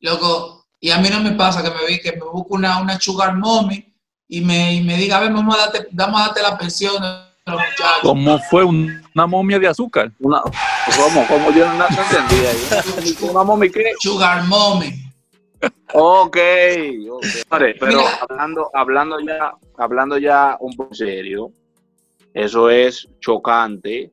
Loco, 0.00 0.66
y 0.78 0.90
a 0.90 0.98
mí 0.98 1.08
no 1.10 1.20
me 1.20 1.32
pasa 1.32 1.62
que 1.62 1.70
me 1.70 1.86
vi 1.86 1.98
que 1.98 2.12
me 2.12 2.26
busco 2.30 2.54
una, 2.54 2.80
una 2.80 3.00
sugar 3.00 3.34
mommy 3.36 3.92
y 4.28 4.40
me, 4.40 4.74
y 4.74 4.80
me 4.82 4.96
diga, 4.96 5.16
a 5.16 5.20
ver, 5.20 5.32
vamos 5.32 5.54
a 5.54 5.58
darte, 5.58 5.88
vamos 5.92 6.20
a 6.20 6.24
darte 6.26 6.42
la 6.42 6.58
pensión. 6.58 7.02
Como 8.02 8.38
fue 8.50 8.64
un- 8.64 9.02
una 9.14 9.26
momia 9.26 9.58
de 9.58 9.68
azúcar. 9.68 10.10
Una, 10.20 10.40
¿Cómo? 10.40 11.26
¿Cómo? 11.28 11.50
Yo 11.52 11.66
no, 11.74 11.84
entendía. 11.86 13.30
¿Una 13.30 13.42
mommy 13.44 13.70
qué? 13.70 13.92
Sugar 14.00 14.44
mommy. 14.46 14.86
Ok, 15.92 16.36
ok. 17.10 17.24
Señores, 17.24 17.76
pero 17.78 17.98
Mira. 17.98 18.18
hablando, 18.28 18.70
hablando 18.74 19.20
ya, 19.20 19.54
hablando 19.78 20.18
ya 20.18 20.56
un 20.60 20.74
poco 20.74 20.94
serio, 20.94 21.50
eso 22.32 22.68
es 22.68 23.08
chocante, 23.20 24.10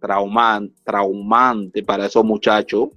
trauman, 0.00 0.72
traumante 0.84 1.82
para 1.82 2.06
esos 2.06 2.24
muchachos, 2.24 2.88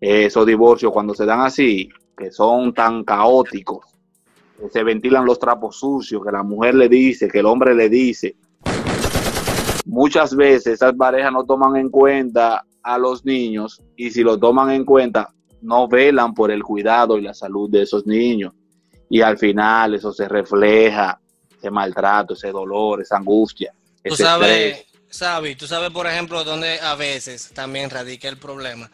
esos 0.00 0.46
divorcios 0.46 0.92
cuando 0.92 1.14
se 1.14 1.24
dan 1.26 1.40
así, 1.40 1.88
que 2.16 2.30
son 2.30 2.72
tan 2.72 3.02
caóticos, 3.04 3.84
que 4.58 4.68
se 4.70 4.82
ventilan 4.84 5.24
los 5.26 5.38
trapos 5.38 5.78
sucios, 5.78 6.22
que 6.24 6.32
la 6.32 6.42
mujer 6.42 6.74
le 6.74 6.88
dice, 6.88 7.28
que 7.28 7.40
el 7.40 7.46
hombre 7.46 7.74
le 7.74 7.88
dice. 7.88 8.36
Muchas 9.84 10.34
veces 10.34 10.74
esas 10.74 10.94
parejas 10.94 11.32
no 11.32 11.44
toman 11.44 11.76
en 11.76 11.90
cuenta 11.90 12.64
a 12.82 12.98
los 12.98 13.24
niños 13.24 13.80
y 13.96 14.10
si 14.10 14.22
lo 14.22 14.38
toman 14.38 14.70
en 14.70 14.84
cuenta, 14.84 15.32
no 15.60 15.88
velan 15.88 16.34
por 16.34 16.50
el 16.50 16.62
cuidado 16.62 17.18
y 17.18 17.22
la 17.22 17.34
salud 17.34 17.70
de 17.70 17.82
esos 17.82 18.06
niños. 18.06 18.54
Y 19.08 19.20
al 19.20 19.38
final 19.38 19.94
eso 19.94 20.12
se 20.12 20.28
refleja, 20.28 21.20
ese 21.56 21.70
maltrato, 21.70 22.34
ese 22.34 22.50
dolor, 22.50 23.02
esa 23.02 23.16
angustia, 23.16 23.72
Tú 24.04 24.16
sabes. 24.16 24.84
Sabi, 25.08 25.56
tú 25.56 25.66
sabes, 25.66 25.90
por 25.90 26.06
ejemplo, 26.06 26.42
dónde 26.42 26.80
a 26.80 26.94
veces 26.94 27.50
también 27.52 27.90
radica 27.90 28.30
el 28.30 28.38
problema. 28.38 28.90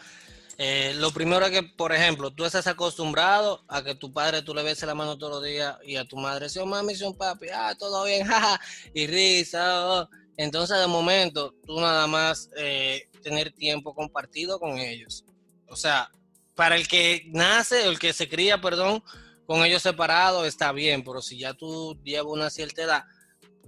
Eh, 0.59 0.93
lo 0.97 1.13
primero 1.13 1.47
es 1.47 1.53
que, 1.53 1.63
por 1.63 1.93
ejemplo, 1.93 2.33
tú 2.33 2.45
estás 2.45 2.67
acostumbrado 2.67 3.63
a 3.69 3.85
que 3.85 3.95
tu 3.95 4.13
padre 4.13 4.43
tú 4.43 4.53
le 4.53 4.65
beses 4.65 4.89
la 4.89 4.97
mano 4.97 5.17
todos 5.17 5.35
los 5.35 5.45
días 5.45 5.77
y 5.85 5.95
a 5.95 6.05
tu 6.05 6.17
madre, 6.17 6.49
si 6.49 6.59
un 6.59 6.71
mami, 6.71 6.97
si 6.97 7.05
un 7.05 7.17
papi, 7.17 7.47
ah, 7.55 7.73
todo 7.79 8.05
bien, 8.05 8.27
jaja, 8.27 8.61
y 8.93 9.07
risa. 9.07 9.87
oh, 9.87 10.01
oh. 10.03 10.09
Entonces, 10.39 10.79
de 10.79 10.87
momento, 10.87 11.53
tú 11.67 11.79
nada 11.81 12.07
más 12.07 12.49
eh, 12.57 13.09
tener 13.23 13.53
tiempo 13.53 13.93
compartido 13.95 14.59
con 14.61 14.79
ellos. 14.79 15.25
O 15.69 15.75
sea, 15.77 16.09
para 16.55 16.77
el 16.77 16.87
que 16.89 17.25
nace, 17.27 17.87
el 17.87 17.99
que 17.99 18.13
se 18.13 18.29
cría, 18.29 18.61
perdón, 18.61 19.03
con 19.47 19.65
ellos 19.65 19.83
separados, 19.83 20.47
está 20.47 20.71
bien, 20.73 21.03
pero 21.03 21.21
si 21.21 21.39
ya 21.39 21.55
tú 21.55 21.99
llevas 22.05 22.33
una 22.33 22.51
cierta 22.51 22.83
edad, 22.83 23.05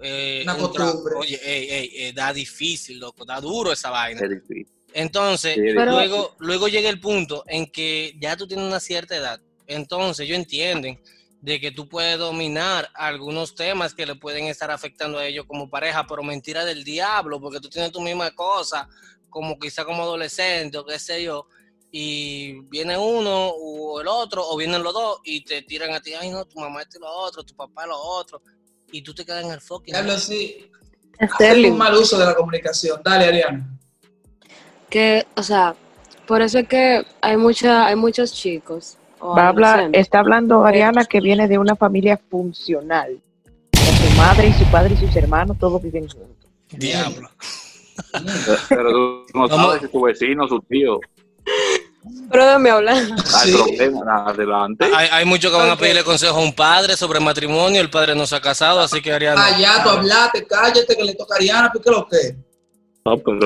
eh, 0.00 0.43
Una 0.45 0.57
costumbre. 0.57 1.15
oye, 1.19 1.41
ey, 1.43 1.69
ey, 1.71 1.91
eh, 1.95 2.12
da 2.15 2.33
difícil, 2.33 3.00
loco, 3.00 3.25
da 3.25 3.41
duro 3.41 3.73
esa 3.73 3.91
vaina. 3.91 4.21
Es 4.23 4.31
difícil. 4.31 4.69
Entonces, 4.95 5.55
Sí, 5.57 5.61
Pero- 5.75 5.91
luego, 5.93 6.37
luego 6.39 6.69
llega 6.69 6.89
el 6.89 7.00
punto 7.00 7.43
en 7.49 7.67
que 7.67 8.15
ya 8.21 8.37
tú 8.37 8.47
tienes 8.47 8.65
una 8.67 8.81
cierta 8.81 9.17
edad. 9.17 9.41
Entonces, 9.67 10.25
ellos 10.27 10.39
entienden 10.39 11.00
de 11.40 11.59
que 11.59 11.70
tú 11.70 11.88
puedes 11.88 12.18
dominar 12.18 12.90
algunos 12.94 13.54
temas 13.54 13.94
que 13.94 14.04
le 14.04 14.14
pueden 14.14 14.47
estar 14.47 14.70
afectando 14.70 15.18
a 15.18 15.25
ellos 15.25 15.47
como 15.47 15.70
pareja, 15.70 16.06
pero 16.06 16.23
mentira 16.23 16.64
del 16.64 16.85
diablo, 16.85 17.40
porque 17.40 17.61
tú 17.61 17.68
tienes 17.68 17.92
tu 17.92 18.00
misma 18.00 18.30
cosa, 18.32 18.88
como 19.30 19.59
quizá 19.59 19.85
como 19.85 20.02
adolescente 20.02 20.76
o 20.76 20.85
qué 20.85 20.99
sé 20.99 21.23
yo, 21.23 21.47
y 21.90 22.61
viene 22.68 22.97
uno 22.99 23.49
o 23.49 24.00
el 24.00 24.09
otro, 24.09 24.47
o 24.47 24.56
vienen 24.56 24.82
los 24.82 24.92
dos 24.92 25.20
y 25.25 25.42
te 25.42 25.62
tiran 25.62 25.92
a 25.92 26.00
ti, 26.00 26.12
ay 26.12 26.30
no, 26.30 26.44
tu 26.44 26.61
mamá 26.61 26.82
y 26.82 26.99
lo 26.99 27.11
otro, 27.11 27.42
tu 27.42 27.54
papá 27.56 27.87
lo 27.87 27.99
otro, 27.99 28.42
y 28.92 29.02
tú 29.02 29.14
te 29.14 29.25
quedas 29.25 29.44
en 29.44 29.52
el 29.52 29.61
fucking... 29.61 29.94
Diablo, 29.94 30.18
sí. 30.18 30.70
Hacen 31.18 31.73
un 31.73 31.78
mal 31.78 31.94
uso 31.94 32.18
de 32.18 32.25
la 32.25 32.35
comunicación. 32.35 33.00
Dale, 33.04 33.26
Ariana. 33.26 33.78
que, 34.88 35.26
o 35.37 35.42
sea, 35.42 35.75
por 36.26 36.40
eso 36.40 36.59
es 36.59 36.68
que 36.68 37.04
hay 37.20 37.37
mucha, 37.37 37.87
hay 37.87 37.97
muchos 37.97 38.32
chicos. 38.32 38.97
Va 39.23 39.45
a 39.45 39.49
hablar, 39.49 39.75
adolescentes 39.75 40.00
está 40.00 40.21
hablando 40.21 40.65
Ariana 40.65 41.05
que 41.05 41.21
viene 41.21 41.47
de 41.49 41.59
una 41.59 41.77
familia 41.77 42.19
funcional. 42.31 43.19
Con 43.73 44.11
su 44.11 44.17
madre 44.17 44.49
y 44.49 44.53
su 44.53 44.65
padre 44.71 44.95
y 44.95 44.97
sus 44.97 45.15
hermanos 45.17 45.59
todos 45.59 45.83
viven 45.83 46.09
juntos. 46.09 46.50
Diablo. 46.71 47.29
Pero 48.69 48.93
tú 48.93 49.39
no 49.39 49.49
sabes 49.49 49.83
si 49.83 49.89
tu 49.89 50.00
vecino, 50.03 50.49
su 50.49 50.61
tío, 50.61 51.00
Pero 52.31 52.45
déjame 52.45 52.71
hablar. 52.71 52.97
hay 53.35 53.53
problema, 53.53 54.25
adelante. 54.27 54.87
Hay, 54.95 55.09
hay 55.11 55.25
muchos 55.25 55.50
que 55.50 55.59
van 55.59 55.71
a 55.71 55.77
pedirle 55.77 56.03
consejo 56.03 56.39
a 56.39 56.43
un 56.43 56.55
padre 56.55 56.97
sobre 56.97 57.21
matrimonio, 57.21 57.81
el 57.81 57.91
padre 57.91 58.15
no 58.15 58.27
se 58.27 58.37
ha 58.37 58.41
casado, 58.41 58.81
así 58.81 59.03
que 59.03 59.12
Ariana... 59.12 59.45
Allá, 59.45 59.83
tú 59.83 59.91
hablaste, 59.91 60.47
cállate, 60.47 60.97
que 60.97 61.05
le 61.05 61.15
toca 61.15 61.35
a 61.35 61.37
Ariana, 61.37 61.71
¿por 61.73 61.83
qué 61.83 61.91
lo 61.91 62.07
que? 62.09 62.37
No, 63.05 63.19
pero 63.19 63.39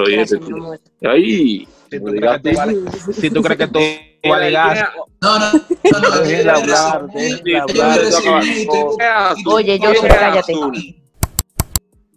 oye, 1.12 1.66
Si 1.98 2.00
tú 2.00 2.06
no 2.06 2.12
crees 2.20 2.42
que 2.42 2.50
tú 2.50 2.56
vales- 2.56 3.14
si 3.20 3.30
tú 3.30 3.42
crees 3.42 3.58
que 3.58 3.66
tú 3.68 3.80
vales 4.28 4.52
gas, 4.52 4.88
No, 5.22 5.38
no, 5.38 5.52
no, 5.52 5.60
no. 6.00 6.50
Hablar, 6.54 7.08
me 7.44 7.58
hablar. 7.58 8.44
Oye, 9.46 9.78
yo 9.78 9.94
soy 9.94 10.08
cállate. 10.08 10.52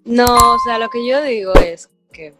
No, 0.05 0.25
o 0.25 0.57
sea, 0.65 0.79
lo 0.79 0.89
que 0.89 1.05
yo 1.07 1.21
digo 1.21 1.53
es 1.55 1.89
que 2.13 2.33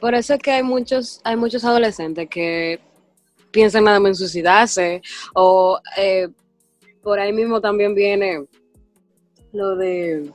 por 0.00 0.14
eso 0.14 0.34
es 0.34 0.40
que 0.40 0.50
hay 0.50 0.62
muchos, 0.62 1.20
hay 1.24 1.36
muchos 1.36 1.64
adolescentes 1.64 2.28
que 2.28 2.80
piensan 3.52 3.84
nada 3.84 4.00
más 4.00 4.10
en 4.10 4.14
suicidarse 4.16 5.00
o 5.34 5.78
eh, 5.96 6.28
por 7.02 7.18
ahí 7.20 7.32
mismo 7.32 7.60
también 7.60 7.94
viene 7.94 8.44
lo 9.52 9.76
de 9.76 10.30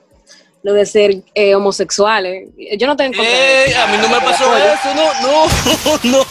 lo 0.63 0.74
de 0.74 0.86
ser 0.86 1.24
eh, 1.34 1.56
homosexuales. 1.56 2.50
Yo 2.77 2.88
no 2.88 2.96
tengo 2.96 3.22
¡Ey! 3.22 3.74
A 3.74 3.88
mí 3.88 3.98
no 4.01 4.10
me 4.10 4.20
pasó 4.22 4.56
eso, 4.56 4.94
no, 4.96 5.22
no, 5.22 6.24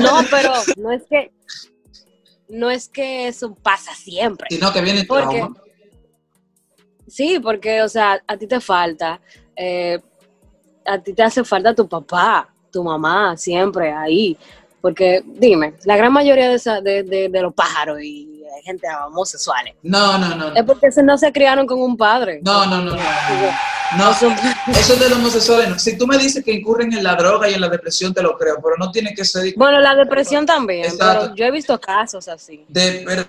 no. 0.00 0.20
No, 0.22 0.28
pero 0.30 0.52
no 0.76 0.92
es 0.92 1.02
que 1.08 1.30
no 2.48 2.70
es 2.70 2.88
que 2.88 3.28
eso 3.28 3.54
pasa 3.54 3.94
siempre. 3.94 4.46
Sino 4.50 4.72
que 4.72 4.80
viene 4.80 5.00
el 5.00 5.06
Porque- 5.06 5.36
trauma. 5.38 5.56
Sí, 7.06 7.38
porque, 7.40 7.80
o 7.82 7.88
sea, 7.88 8.22
a 8.26 8.36
ti 8.36 8.46
te 8.46 8.60
falta, 8.60 9.20
eh, 9.56 9.98
a 10.84 10.98
ti 10.98 11.14
te 11.14 11.22
hace 11.22 11.42
falta 11.42 11.74
tu 11.74 11.88
papá, 11.88 12.52
tu 12.70 12.84
mamá, 12.84 13.34
siempre 13.36 13.90
ahí. 13.92 14.36
Porque, 14.80 15.22
dime, 15.24 15.74
la 15.84 15.96
gran 15.96 16.12
mayoría 16.12 16.50
de, 16.50 16.56
esa- 16.56 16.80
de, 16.82 17.02
de- 17.02 17.28
de 17.30 17.42
los 17.42 17.54
pájaros 17.54 18.00
y 18.02 18.37
de 18.58 18.62
gente 18.62 18.86
homosexuales 19.06 19.74
No, 19.82 20.18
no, 20.18 20.34
no. 20.34 20.54
es 20.54 20.64
porque 20.64 20.88
no 21.02 21.16
se 21.16 21.32
criaron 21.32 21.66
con 21.66 21.80
un 21.80 21.96
padre. 21.96 22.40
No, 22.42 22.66
no, 22.66 22.78
no, 22.82 22.92
no. 22.96 23.02
No, 23.96 24.10
eso 24.10 24.28
es 24.92 25.00
de 25.00 25.08
los 25.08 25.18
homosexuales. 25.18 25.68
no. 25.70 25.78
Si 25.78 25.96
tú 25.96 26.06
me 26.06 26.18
dices 26.18 26.44
que 26.44 26.52
incurren 26.52 26.92
en 26.92 27.02
la 27.02 27.14
droga 27.14 27.48
y 27.48 27.54
en 27.54 27.60
la 27.60 27.68
depresión, 27.68 28.12
te 28.12 28.22
lo 28.22 28.36
creo, 28.36 28.56
pero 28.62 28.76
no 28.78 28.90
tiene 28.90 29.14
que 29.14 29.24
ser 29.24 29.54
Bueno, 29.56 29.80
la 29.80 29.94
depresión 29.94 30.44
también, 30.44 30.84
Exacto. 30.84 31.20
pero 31.22 31.34
yo 31.34 31.44
he 31.46 31.50
visto 31.50 31.80
casos 31.80 32.28
así. 32.28 32.64
de... 32.68 33.02
pero- 33.06 33.24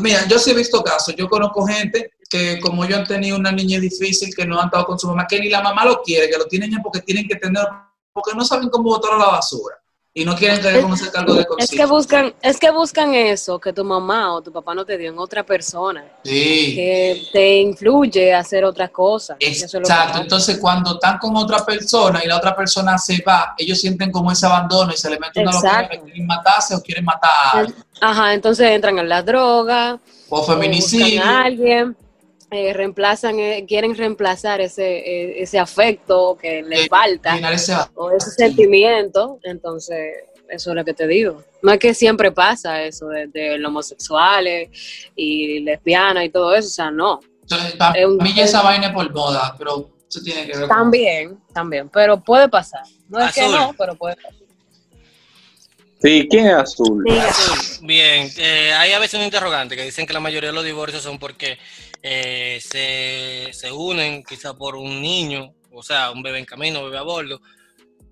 mira, 0.00 0.26
yo 0.28 0.38
sí 0.38 0.50
he 0.50 0.54
visto 0.54 0.82
casos. 0.82 1.14
Yo 1.16 1.28
conozco 1.28 1.64
gente 1.66 2.12
que 2.28 2.58
como 2.60 2.84
yo 2.84 2.96
han 2.96 3.06
tenido 3.06 3.36
una 3.38 3.52
niña 3.52 3.78
difícil, 3.80 4.34
que 4.34 4.44
no 4.46 4.58
han 4.58 4.66
estado 4.66 4.84
con 4.86 4.98
su 4.98 5.06
mamá, 5.06 5.26
que 5.26 5.38
ni 5.40 5.48
la 5.48 5.62
mamá 5.62 5.84
lo 5.84 6.02
quiere, 6.02 6.28
que 6.28 6.36
lo 6.36 6.46
tienen 6.46 6.82
porque 6.82 7.00
tienen 7.00 7.26
que 7.28 7.36
tener, 7.36 7.64
porque 8.12 8.32
no 8.36 8.44
saben 8.44 8.68
cómo 8.70 8.84
botar 8.90 9.14
a 9.14 9.18
la 9.18 9.26
basura 9.26 9.76
y 10.16 10.24
no 10.24 10.36
quieren 10.36 10.60
tener 10.60 10.80
como 10.80 10.94
ese 10.94 11.10
cargo 11.10 11.34
de 11.34 11.40
Es 11.40 11.46
conciencia. 11.46 11.76
que 11.78 11.86
buscan, 11.90 12.34
es 12.40 12.60
que 12.60 12.70
buscan 12.70 13.14
eso 13.14 13.58
que 13.58 13.72
tu 13.72 13.82
mamá 13.84 14.32
o 14.32 14.40
tu 14.42 14.52
papá 14.52 14.72
no 14.72 14.86
te 14.86 14.96
dio 14.96 15.10
en 15.10 15.18
otra 15.18 15.42
persona, 15.42 16.04
Sí. 16.22 16.72
que 16.76 17.22
te 17.32 17.56
influye 17.56 18.32
a 18.32 18.38
hacer 18.38 18.64
otra 18.64 18.86
cosa. 18.88 19.34
Es 19.40 19.72
lo 19.72 19.80
Exacto, 19.80 20.12
pasa. 20.12 20.20
entonces 20.22 20.58
cuando 20.58 20.94
están 20.94 21.18
con 21.18 21.36
otra 21.36 21.66
persona 21.66 22.20
y 22.24 22.28
la 22.28 22.36
otra 22.36 22.54
persona 22.54 22.96
se 22.96 23.20
va, 23.26 23.54
ellos 23.58 23.80
sienten 23.80 24.12
como 24.12 24.30
ese 24.30 24.46
abandono 24.46 24.92
y 24.92 24.96
se 24.96 25.10
le 25.10 25.18
mete 25.18 25.40
una 25.40 25.50
locura 25.50 25.70
Exacto. 25.72 25.96
que 25.96 26.02
quieren 26.04 26.26
matarse 26.28 26.74
o 26.76 26.80
quieren 26.80 27.04
matar 27.04 27.30
a 27.32 27.58
alguien. 27.58 27.84
Ajá, 28.00 28.34
entonces 28.34 28.70
entran 28.70 28.96
en 29.00 29.08
la 29.08 29.20
droga, 29.20 29.98
o 30.28 30.36
o 30.36 30.38
buscan 30.38 30.60
feminicidio. 30.60 31.24
a 31.24 31.42
alguien, 31.42 31.96
eh, 32.54 32.72
reemplazan, 32.72 33.38
eh, 33.38 33.64
quieren 33.68 33.94
reemplazar 33.96 34.60
ese, 34.60 34.98
eh, 34.98 35.42
ese 35.42 35.58
afecto 35.58 36.36
que 36.40 36.62
les 36.62 36.82
Eh, 36.86 36.88
falta 36.88 37.36
ese 37.52 37.74
o 37.94 38.10
ese 38.10 38.30
sentimiento, 38.30 39.38
entonces 39.42 40.14
Eso 40.46 40.70
es 40.70 40.76
lo 40.76 40.84
que 40.84 40.92
te 40.94 41.06
digo. 41.06 41.42
No 41.62 41.72
es 41.72 41.78
que 41.78 41.94
siempre 41.94 42.30
pasa 42.30 42.82
eso 42.82 43.08
de, 43.08 43.26
de 43.28 43.56
los 43.58 43.70
homosexuales 43.70 44.68
y 45.16 45.60
lesbianas 45.60 46.24
y 46.26 46.28
todo 46.28 46.54
eso, 46.54 46.68
o 46.68 46.70
sea, 46.70 46.90
no. 46.90 47.18
Entonces, 47.42 47.72
para 47.76 47.98
Es 47.98 48.06
un- 48.06 48.18
mí 48.18 48.32
ya 48.34 48.44
esa 48.44 48.60
vaina 48.62 48.88
es 48.88 48.92
por 48.92 49.10
moda, 49.12 49.54
pero 49.58 49.90
eso 50.08 50.20
tiene 50.22 50.42
que 50.46 50.52
ver 50.52 50.60
con... 50.60 50.68
También, 50.68 51.38
también, 51.52 51.88
pero 51.88 52.20
puede 52.22 52.48
pasar. 52.48 52.82
No 53.08 53.18
es 53.20 53.34
que 53.34 53.48
no, 53.48 53.74
pero 53.76 53.96
puede 53.96 54.16
pasar. 54.16 54.32
Sí, 56.02 56.28
¿quién 56.30 56.46
es 56.48 56.54
azul? 56.54 57.02
Bien, 57.82 58.28
eh, 58.36 58.72
hay 58.74 58.92
a 58.92 58.98
veces 58.98 59.18
un 59.18 59.24
interrogante 59.24 59.74
que 59.76 59.82
dicen 59.84 60.06
que 60.06 60.12
la 60.12 60.20
mayoría 60.20 60.50
de 60.50 60.54
los 60.54 60.64
divorcios 60.64 61.02
son 61.02 61.18
porque 61.18 61.58
eh, 62.06 62.60
se, 62.60 63.50
se 63.54 63.72
unen 63.72 64.22
quizá 64.24 64.52
por 64.54 64.76
un 64.76 65.00
niño, 65.00 65.54
o 65.72 65.82
sea, 65.82 66.10
un 66.10 66.22
bebé 66.22 66.40
en 66.40 66.44
camino, 66.44 66.84
bebé 66.84 66.98
a 66.98 67.02
bordo. 67.02 67.40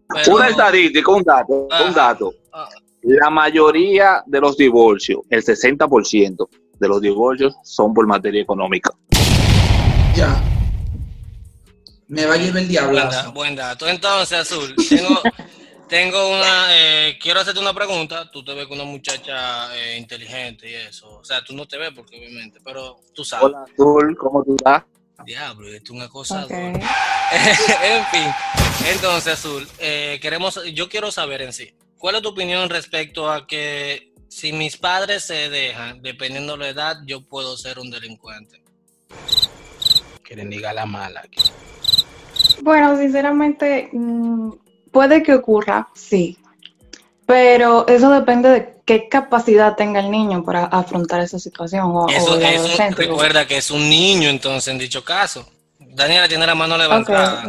Pero- 0.09 0.35
Una 0.37 0.49
estadística, 0.49 1.11
un 1.13 1.23
dato, 1.23 1.69
Ah. 1.71 1.85
un 1.87 1.93
dato. 1.95 2.35
Ah. 2.55 2.69
La 3.03 3.29
mayoría 3.29 4.23
de 4.27 4.41
los 4.41 4.57
divorcios, 4.57 5.21
el 5.29 5.43
60% 5.45 6.49
de 6.79 6.89
los 6.89 7.03
divorcios 7.03 7.55
son 7.65 7.93
por 7.93 8.07
materia 8.07 8.41
económica. 8.41 8.91
Ya. 10.17 10.43
Me 12.09 12.25
va 12.25 12.35
a 12.35 12.37
llevar 12.39 12.63
el 12.63 12.69
diablazo. 12.69 13.33
buen 13.33 13.55
dato. 13.57 13.87
Entonces, 13.89 14.39
Azul, 14.39 14.75
tengo, 14.89 15.21
tengo 15.93 16.31
una, 16.31 16.69
eh, 16.71 17.19
quiero 17.21 17.41
hacerte 17.41 17.61
una 17.61 17.75
pregunta. 17.75 18.31
Tú 18.31 18.43
te 18.43 18.55
ves 18.55 18.67
con 18.67 18.81
una 18.81 18.91
muchacha 18.91 19.77
eh, 19.77 19.99
inteligente 19.99 20.71
y 20.71 20.75
eso. 20.75 21.19
O 21.19 21.23
sea, 21.23 21.45
tú 21.45 21.55
no 21.55 21.69
te 21.69 21.77
ves 21.77 21.91
porque 21.95 22.17
obviamente, 22.17 22.61
pero 22.65 22.97
tú 23.15 23.23
sabes. 23.27 23.45
Hola, 23.45 23.67
Azul, 23.71 24.17
¿cómo 24.17 24.43
tú 24.43 24.57
estás? 24.57 24.85
Diablo, 25.27 25.69
esto 25.69 25.93
es 25.93 25.99
una 25.99 26.09
cosa. 26.09 26.47
en 26.51 28.07
fin, 28.07 28.33
entonces, 28.89 29.35
Azul, 29.35 29.69
eh, 29.81 30.19
queremos, 30.23 30.59
yo 30.73 30.89
quiero 30.89 31.13
saber 31.13 31.43
en 31.43 31.53
sí, 31.53 31.75
¿cuál 31.99 32.15
es 32.15 32.23
tu 32.23 32.31
opinión 32.31 32.71
respecto 32.71 33.31
a 33.31 33.47
que 33.47 34.15
si 34.29 34.55
mis 34.55 34.79
padres 34.79 35.25
se 35.25 35.51
dejan, 35.51 36.01
dependiendo 36.01 36.55
de 36.55 36.59
la 36.59 36.69
edad, 36.71 36.97
yo 37.05 37.21
puedo 37.21 37.55
ser 37.59 37.79
un 37.79 37.91
delincuente? 37.91 38.63
Quieren 40.23 40.49
diga 40.49 40.73
la 40.73 40.87
mala. 40.87 41.23
Bueno, 42.63 42.97
sinceramente, 42.97 43.91
mm, 43.93 44.53
puede 44.93 45.23
que 45.23 45.35
ocurra, 45.35 45.89
sí. 45.95 46.39
Pero 47.27 47.87
eso 47.89 48.11
depende 48.11 48.49
de 48.49 48.75
qué 48.85 49.09
capacidad 49.09 49.75
tenga 49.77 50.01
el 50.01 50.11
niño 50.11 50.45
para 50.45 50.65
afrontar 50.65 51.21
esa 51.23 51.39
situación 51.39 51.85
o, 51.87 52.05
o 52.05 52.09
Eso, 52.11 52.33
adolescente. 52.33 52.95
recuerda 53.03 53.47
que 53.47 53.57
es 53.57 53.71
un 53.71 53.89
niño, 53.89 54.29
entonces, 54.29 54.69
en 54.73 54.79
dicho 54.79 55.05
caso. 55.05 55.47
Daniela 55.79 56.29
tiene 56.29 56.47
la 56.47 56.55
mano 56.55 56.77
levantada. 56.77 57.45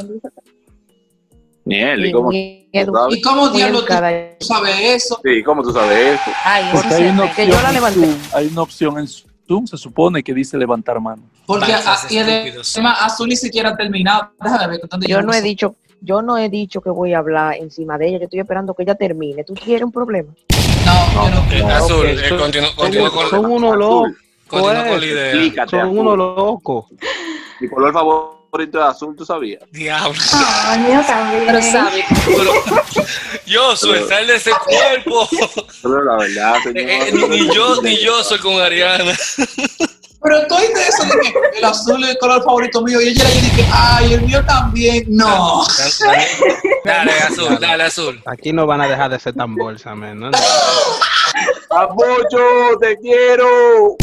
Niel, 1.65 2.05
¿y 2.05 2.11
cómo, 2.11 2.29
Muy 2.29 2.69
tú 2.85 2.91
sabes? 2.93 3.17
¿Y 3.17 3.21
cómo 3.21 3.45
Muy 3.47 3.57
diablo 3.57 3.85
tú 3.85 3.93
sabes 3.93 4.37
eso? 4.81 5.21
Sí, 5.23 5.43
¿cómo 5.43 5.63
tú 5.63 5.71
sabes 5.71 6.19
eso? 6.19 6.31
Ay, 6.43 6.65
eso 6.65 6.73
Porque 6.73 6.93
hay 6.93 7.03
sí, 7.03 7.09
una, 7.09 7.31
que 7.33 7.47
yo 7.47 7.53
opción 7.53 7.63
la 7.63 7.69
en 7.69 7.73
levanté. 7.75 7.99
Zoom, 8.01 8.19
hay 8.33 8.47
una 8.47 8.61
opción 8.61 8.99
en 8.99 9.07
Zoom, 9.07 9.67
se 9.67 9.77
supone 9.77 10.21
que 10.23 10.33
dice 10.33 10.57
levantar 10.57 10.99
mano. 10.99 11.23
Porque 11.45 11.71
a- 11.73 11.79
y 12.09 12.17
Azul 12.85 13.29
ni 13.29 13.37
siquiera 13.37 13.69
ha 13.69 13.77
terminado. 13.77 14.31
Déjame 14.41 14.67
ver 14.67 14.81
Yo 15.07 15.21
no 15.21 15.33
he 15.33 15.41
dicho, 15.41 15.75
yo 16.05 16.21
no 16.21 16.37
he 16.37 16.49
dicho 16.49 16.81
que 16.81 16.89
voy 16.89 17.13
a 17.13 17.19
hablar 17.19 17.55
encima 17.55 17.97
de 17.97 18.09
ella, 18.09 18.17
yo 18.19 18.23
estoy 18.25 18.39
esperando 18.41 18.73
que 18.73 18.83
ella 18.83 18.95
termine. 18.95 19.43
¿Tú 19.45 19.53
quieres 19.53 19.83
un 19.85 19.91
problema? 19.91 20.33
No, 20.85 21.13
yo 21.13 21.29
no. 21.29 21.51
Eh, 21.51 21.61
No, 21.61 21.69
Azul, 21.69 22.05
eh, 22.07 22.27
son- 22.29 22.37
continúa 22.39 22.69
Son, 22.75 23.09
con, 23.09 23.29
son 23.29 23.45
unos 23.45 23.77
locos. 23.77 24.11
continúa 24.47 24.83
con 24.87 24.99
la 24.99 25.05
idea. 25.05 25.29
Explícate, 25.31 25.69
Son 25.69 25.97
unos 25.97 26.17
locos. 26.17 26.85
Mi 27.61 27.69
color 27.69 27.93
favorito 27.93 28.79
es 28.79 28.85
azul, 28.85 29.15
¿tú 29.15 29.25
sabías? 29.25 29.61
Diablo. 29.71 30.19
Ah, 30.33 30.77
mío 30.85 31.01
también. 31.07 31.43
Pero 31.45 31.61
sabe, 31.61 32.03
yo 33.45 33.75
soy, 33.77 33.99
sal 34.09 34.27
de 34.27 34.35
ese 34.35 34.51
cuerpo. 34.51 35.27
Pero 35.81 36.03
la 36.03 36.17
verdad, 36.17 36.55
Eh, 36.57 36.61
señor. 36.63 36.89
eh, 36.89 37.11
ni, 37.13 37.39
ni 37.45 37.55
yo, 37.55 37.81
ni 37.81 37.97
yo 37.99 38.21
soy 38.23 38.39
con 38.39 38.61
Ariana. 38.61 39.13
Pero 40.23 40.37
estoy 40.39 40.67
de 40.67 40.87
eso 40.87 41.03
de 41.03 41.19
que 41.19 41.57
el 41.57 41.65
azul 41.65 42.01
es 42.03 42.11
el 42.11 42.17
color 42.17 42.43
favorito 42.43 42.81
mío 42.81 43.01
y 43.01 43.09
ella 43.09 43.23
le 43.27 43.41
dije, 43.41 43.67
ay, 43.73 44.13
el 44.13 44.21
mío 44.21 44.43
también. 44.45 45.03
No. 45.09 45.63
Dale, 46.85 47.11
azul, 47.13 47.57
dale, 47.59 47.83
azul. 47.83 48.21
Aquí 48.25 48.51
no 48.51 48.65
van 48.65 48.81
a 48.81 48.87
dejar 48.87 49.09
de 49.09 49.19
ser 49.19 49.33
tan 49.33 49.55
bolsa, 49.55 49.95
man. 49.95 50.19
¿no? 50.19 50.31
Apoyo, 51.69 52.77
te 52.79 52.97
quiero. 52.97 53.95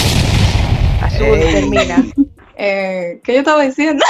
Azul, 1.03 1.21
Ey. 1.27 1.55
termina. 1.55 2.05
Eh, 2.63 3.23
¿Qué 3.25 3.33
yo 3.33 3.39
estaba 3.39 3.63
diciendo? 3.63 4.05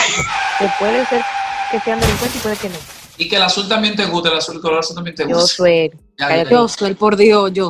Que 0.59 0.67
puede 0.81 1.07
ser 1.07 1.23
que 1.71 1.79
sean 1.79 2.01
delincuentes 2.01 2.35
y 2.35 2.39
puede 2.41 2.57
que 2.57 2.69
no. 2.69 2.75
Y 3.17 3.29
que 3.29 3.37
el 3.37 3.43
azul 3.43 3.69
también 3.69 3.95
te 3.95 4.07
gusta, 4.07 4.31
el 4.31 4.39
azul, 4.39 4.57
el 4.57 4.61
color 4.61 4.81
azul 4.81 4.97
también 4.97 5.15
te 5.15 5.23
Yo 5.23 5.37
gusta. 5.37 5.69
Ya, 5.69 5.91
cállate. 6.17 6.51
ya, 6.51 6.59
Josué, 6.59 6.95
por 6.97 7.15
Dios, 7.17 7.53
ya, 7.55 7.69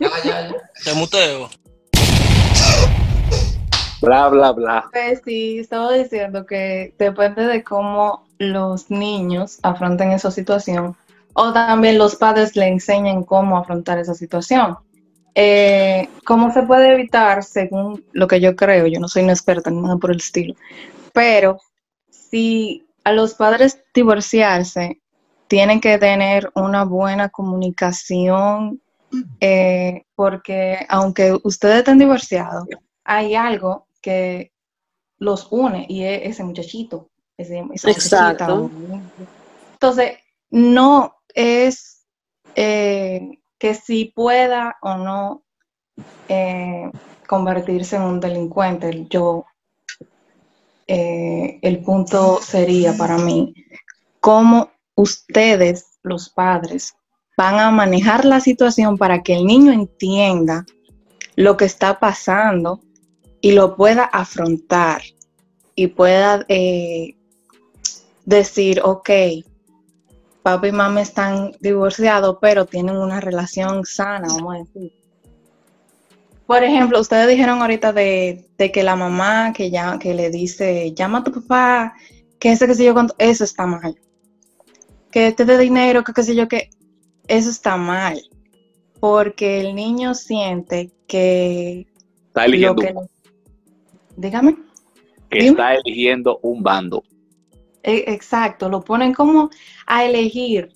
ya, 0.00 0.48
ya. 0.48 0.52
Te 0.82 0.94
muteo. 0.94 1.48
Bla, 4.02 4.28
bla, 4.28 4.52
bla. 4.52 4.88
Pues 4.92 5.20
sí, 5.24 5.58
estaba 5.58 5.92
diciendo 5.92 6.46
que 6.46 6.94
depende 6.98 7.46
de 7.46 7.62
cómo 7.62 8.26
los 8.38 8.90
niños 8.90 9.58
afronten 9.62 10.12
esa 10.12 10.30
situación 10.30 10.96
o 11.34 11.52
también 11.52 11.98
los 11.98 12.16
padres 12.16 12.56
le 12.56 12.68
enseñen 12.68 13.24
cómo 13.24 13.56
afrontar 13.56 13.98
esa 13.98 14.14
situación. 14.14 14.76
Eh, 15.34 16.08
¿Cómo 16.24 16.52
se 16.52 16.62
puede 16.62 16.92
evitar? 16.92 17.44
Según 17.44 18.04
lo 18.12 18.26
que 18.26 18.40
yo 18.40 18.56
creo, 18.56 18.86
yo 18.86 18.98
no 18.98 19.08
soy 19.08 19.22
una 19.22 19.32
experta 19.32 19.70
en 19.70 19.82
nada 19.82 19.96
por 19.96 20.10
el 20.10 20.16
estilo, 20.16 20.54
pero 21.12 21.58
si 22.10 22.86
a 23.04 23.12
los 23.12 23.34
padres 23.34 23.82
divorciarse, 23.94 25.00
tienen 25.46 25.80
que 25.80 25.98
tener 25.98 26.50
una 26.54 26.84
buena 26.84 27.28
comunicación, 27.28 28.80
eh, 29.40 30.04
porque 30.14 30.86
aunque 30.88 31.36
ustedes 31.42 31.78
estén 31.78 31.98
divorciados, 31.98 32.66
hay 33.04 33.34
algo 33.34 33.86
que 34.00 34.52
los 35.18 35.48
une 35.50 35.86
y 35.88 36.04
es 36.04 36.22
ese 36.24 36.44
muchachito, 36.44 37.10
ese, 37.36 37.64
esa 37.72 37.90
Exacto. 37.90 38.70
Entonces, 39.72 40.18
no 40.50 41.16
es 41.34 42.06
eh, 42.54 43.38
que 43.58 43.74
si 43.74 44.06
pueda 44.06 44.76
o 44.82 44.96
no 44.96 45.44
eh, 46.28 46.90
convertirse 47.26 47.96
en 47.96 48.02
un 48.02 48.20
delincuente. 48.20 49.06
Yo, 49.08 49.44
eh, 50.86 51.58
el 51.62 51.78
punto 51.80 52.40
sería 52.42 52.96
para 52.96 53.18
mí 53.18 53.54
cómo 54.18 54.70
ustedes, 54.96 55.98
los 56.02 56.28
padres, 56.28 56.94
van 57.36 57.60
a 57.60 57.70
manejar 57.70 58.24
la 58.24 58.40
situación 58.40 58.98
para 58.98 59.22
que 59.22 59.34
el 59.34 59.46
niño 59.46 59.72
entienda 59.72 60.66
lo 61.36 61.56
que 61.56 61.66
está 61.66 62.00
pasando 62.00 62.80
y 63.40 63.52
lo 63.52 63.76
pueda 63.76 64.04
afrontar 64.04 65.02
y 65.74 65.88
pueda 65.88 66.44
eh, 66.48 67.16
decir, 68.24 68.80
ok, 68.84 69.10
papá 70.42 70.68
y 70.68 70.72
mamá 70.72 71.00
están 71.00 71.52
divorciados, 71.60 72.38
pero 72.40 72.66
tienen 72.66 72.96
una 72.96 73.20
relación 73.20 73.84
sana, 73.84 74.28
vamos 74.28 74.54
a 74.54 74.58
decir. 74.58 74.92
Por 76.46 76.64
ejemplo, 76.64 77.00
ustedes 77.00 77.28
dijeron 77.28 77.62
ahorita 77.62 77.92
de, 77.92 78.44
de 78.58 78.72
que 78.72 78.82
la 78.82 78.96
mamá 78.96 79.52
que, 79.52 79.70
ya, 79.70 79.98
que 79.98 80.14
le 80.14 80.30
dice, 80.30 80.92
llama 80.94 81.18
a 81.18 81.24
tu 81.24 81.32
papá, 81.32 81.94
que 82.40 82.52
ese 82.52 82.66
que 82.66 82.74
sé 82.74 82.84
yo, 82.84 82.92
cuánto", 82.92 83.14
eso 83.18 83.44
está 83.44 83.66
mal. 83.66 83.96
Que 85.12 85.32
te 85.32 85.44
dé 85.44 85.58
dinero, 85.58 86.02
que 86.02 86.12
qué 86.12 86.22
sé 86.24 86.34
yo, 86.34 86.48
que 86.48 86.70
eso 87.28 87.50
está 87.50 87.76
mal. 87.76 88.20
Porque 88.98 89.60
el 89.60 89.74
niño 89.76 90.14
siente 90.14 90.90
que 91.06 91.86
Está 92.28 92.46
lo 92.46 92.54
eligiendo, 92.54 92.82
que... 92.82 93.19
Dígame. 94.20 94.54
que 95.30 95.38
dime. 95.38 95.50
está 95.50 95.74
eligiendo 95.76 96.38
un 96.42 96.62
bando. 96.62 97.02
E- 97.82 98.04
Exacto, 98.08 98.68
lo 98.68 98.82
ponen 98.82 99.14
como 99.14 99.48
a 99.86 100.04
elegir 100.04 100.72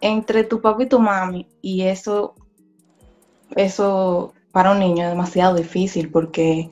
entre 0.00 0.42
tu 0.42 0.60
papá 0.60 0.82
y 0.82 0.88
tu 0.88 0.98
mami 0.98 1.46
y 1.60 1.82
eso, 1.82 2.34
eso 3.54 4.32
para 4.50 4.72
un 4.72 4.80
niño 4.80 5.04
es 5.04 5.10
demasiado 5.10 5.54
difícil 5.54 6.10
porque, 6.10 6.70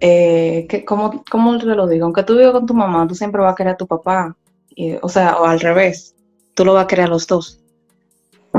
eh, 0.00 0.66
que, 0.68 0.84
¿cómo, 0.86 1.22
cómo 1.30 1.58
te 1.58 1.66
lo 1.66 1.86
digo? 1.86 2.06
Aunque 2.06 2.22
tú 2.22 2.36
vivas 2.38 2.52
con 2.52 2.64
tu 2.66 2.72
mamá, 2.74 3.06
tú 3.06 3.14
siempre 3.14 3.42
vas 3.42 3.52
a 3.52 3.56
querer 3.56 3.74
a 3.74 3.76
tu 3.76 3.86
papá, 3.86 4.34
y- 4.74 4.94
o 5.02 5.08
sea, 5.10 5.36
o 5.36 5.44
al 5.44 5.60
revés, 5.60 6.14
tú 6.54 6.64
lo 6.64 6.72
vas 6.72 6.84
a 6.84 6.86
querer 6.86 7.06
a 7.06 7.08
los 7.08 7.26
dos. 7.26 7.60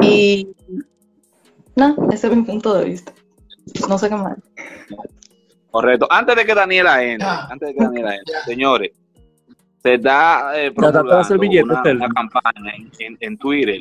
Y 0.02 0.50
no, 1.76 1.96
ese 2.12 2.28
es 2.28 2.36
mi 2.36 2.44
punto 2.44 2.76
de 2.76 2.86
vista. 2.86 3.12
No 3.88 3.98
sé 3.98 4.10
qué 4.10 4.16
más. 4.16 4.38
Correcto. 5.72 6.08
Antes 6.10 6.36
de 6.36 6.46
que 6.46 6.56
Daniela 6.56 7.04
entre, 7.04 7.28
Ya. 7.28 7.46
antes 7.46 7.68
de 7.70 7.74
que 7.76 7.84
Daniela 7.84 8.16
entre, 8.16 8.36
señores, 8.46 8.92
se 9.82 9.94
está 9.96 10.52
eh, 10.56 10.74
servilleta, 11.28 11.82
una, 11.94 12.08
campaña 12.10 12.74
en, 12.76 12.92
en- 13.00 13.18
en 13.20 13.38
Twitter 13.38 13.80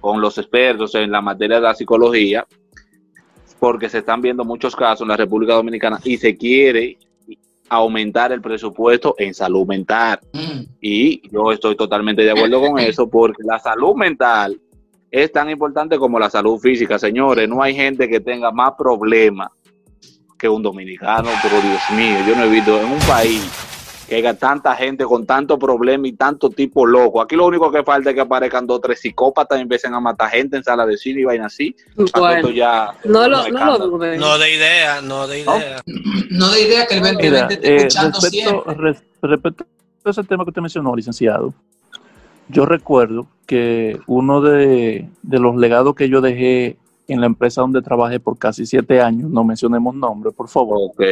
con 0.00 0.20
los 0.20 0.36
expertos 0.38 0.94
en 0.94 1.10
la 1.10 1.20
materia 1.20 1.56
de 1.56 1.62
la 1.62 1.74
psicología, 1.74 2.46
porque 3.58 3.88
se 3.88 3.98
están 3.98 4.20
viendo 4.20 4.44
muchos 4.44 4.74
casos 4.76 5.02
en 5.02 5.08
la 5.08 5.16
República 5.16 5.54
Dominicana 5.54 5.98
y 6.04 6.16
se 6.16 6.36
quiere 6.36 6.98
aumentar 7.68 8.32
el 8.32 8.40
presupuesto 8.42 9.14
en 9.18 9.32
salud 9.32 9.66
mental. 9.66 10.20
Mm. 10.32 10.62
Y 10.80 11.28
yo 11.30 11.52
estoy 11.52 11.74
totalmente 11.76 12.22
de 12.22 12.32
acuerdo 12.32 12.60
con 12.60 12.78
eso, 12.78 13.08
porque 13.08 13.42
la 13.44 13.58
salud 13.58 13.94
mental 13.94 14.60
es 15.10 15.32
tan 15.32 15.48
importante 15.48 15.96
como 15.98 16.18
la 16.18 16.28
salud 16.28 16.58
física, 16.58 16.98
señores. 16.98 17.48
No 17.48 17.62
hay 17.62 17.74
gente 17.74 18.08
que 18.08 18.20
tenga 18.20 18.50
más 18.50 18.72
problemas 18.76 19.48
que 20.42 20.48
un 20.48 20.60
dominicano, 20.60 21.28
pero 21.40 21.60
Dios 21.60 21.80
mío, 21.96 22.16
yo 22.26 22.34
no 22.34 22.42
he 22.42 22.48
visto 22.48 22.76
en 22.80 22.86
un 22.90 22.98
país 23.00 23.48
que 24.08 24.16
haya 24.16 24.34
tanta 24.36 24.74
gente 24.74 25.04
con 25.04 25.24
tanto 25.24 25.56
problema 25.56 26.08
y 26.08 26.14
tanto 26.14 26.50
tipo 26.50 26.84
loco. 26.84 27.22
Aquí 27.22 27.36
lo 27.36 27.46
único 27.46 27.70
que 27.70 27.84
falta 27.84 28.10
es 28.10 28.14
que 28.16 28.22
aparezcan 28.22 28.66
dos 28.66 28.80
tres 28.80 29.00
psicópatas 29.00 29.56
y 29.56 29.62
empiecen 29.62 29.94
a 29.94 30.00
matar 30.00 30.30
gente 30.30 30.56
en 30.56 30.64
sala 30.64 30.84
de 30.84 30.96
cine 30.96 31.20
y 31.20 31.24
vaina 31.24 31.46
así. 31.46 31.76
Ya 32.52 32.92
No 33.04 33.28
lo, 33.28 33.48
no 33.48 33.50
no 33.50 33.64
lo 33.66 33.78
dudes. 33.78 34.18
No 34.18 34.36
de 34.36 34.52
idea, 34.56 35.00
no 35.00 35.28
de 35.28 35.40
idea. 35.42 35.80
No 36.30 36.50
de 36.50 36.60
idea 36.62 36.86
que 36.88 36.94
el 36.94 37.00
2020 37.02 37.30
Mira, 37.30 37.46
esté 37.54 37.72
eh, 37.72 37.76
escuchando 37.76 38.18
respecto, 38.20 38.50
siempre. 38.64 38.74
res- 38.74 39.02
respecto 39.22 39.64
a 40.04 40.10
ese 40.10 40.24
tema 40.24 40.44
que 40.44 40.50
usted 40.50 40.62
mencionó, 40.62 40.96
licenciado, 40.96 41.54
yo 42.48 42.66
recuerdo 42.66 43.28
que 43.46 44.00
uno 44.08 44.40
de, 44.40 45.08
de 45.22 45.38
los 45.38 45.54
legados 45.56 45.94
que 45.94 46.08
yo 46.08 46.20
dejé 46.20 46.76
en 47.12 47.20
la 47.20 47.26
empresa 47.26 47.60
donde 47.60 47.82
trabajé 47.82 48.18
por 48.20 48.38
casi 48.38 48.66
siete 48.66 49.00
años, 49.00 49.30
no 49.30 49.44
mencionemos 49.44 49.94
nombres, 49.94 50.34
por 50.34 50.48
favor, 50.48 50.78
Ok. 50.90 51.02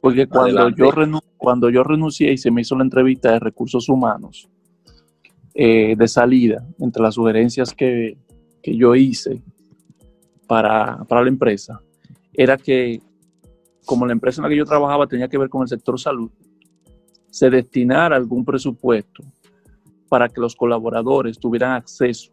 porque 0.00 0.26
cuando 0.26 0.58
Adelante. 0.60 0.80
yo, 0.82 0.90
renu- 0.90 1.22
cuando 1.36 1.70
yo 1.70 1.82
renuncié 1.82 2.32
y 2.32 2.38
se 2.38 2.50
me 2.50 2.60
hizo 2.60 2.76
la 2.76 2.84
entrevista 2.84 3.32
de 3.32 3.38
recursos 3.40 3.88
humanos 3.88 4.48
eh, 5.54 5.94
de 5.96 6.08
salida, 6.08 6.64
entre 6.78 7.02
las 7.02 7.14
sugerencias 7.14 7.72
que, 7.74 8.16
que 8.62 8.76
yo 8.76 8.94
hice 8.94 9.42
para, 10.46 11.04
para 11.04 11.22
la 11.22 11.28
empresa, 11.28 11.80
era 12.32 12.56
que 12.56 13.00
como 13.84 14.06
la 14.06 14.12
empresa 14.12 14.40
en 14.40 14.44
la 14.44 14.48
que 14.50 14.56
yo 14.56 14.64
trabajaba 14.66 15.06
tenía 15.06 15.28
que 15.28 15.38
ver 15.38 15.48
con 15.48 15.62
el 15.62 15.68
sector 15.68 15.98
salud, 15.98 16.30
se 17.30 17.50
destinara 17.50 18.16
algún 18.16 18.44
presupuesto 18.44 19.24
para 20.08 20.28
que 20.28 20.40
los 20.40 20.54
colaboradores 20.54 21.38
tuvieran 21.38 21.72
acceso 21.72 22.32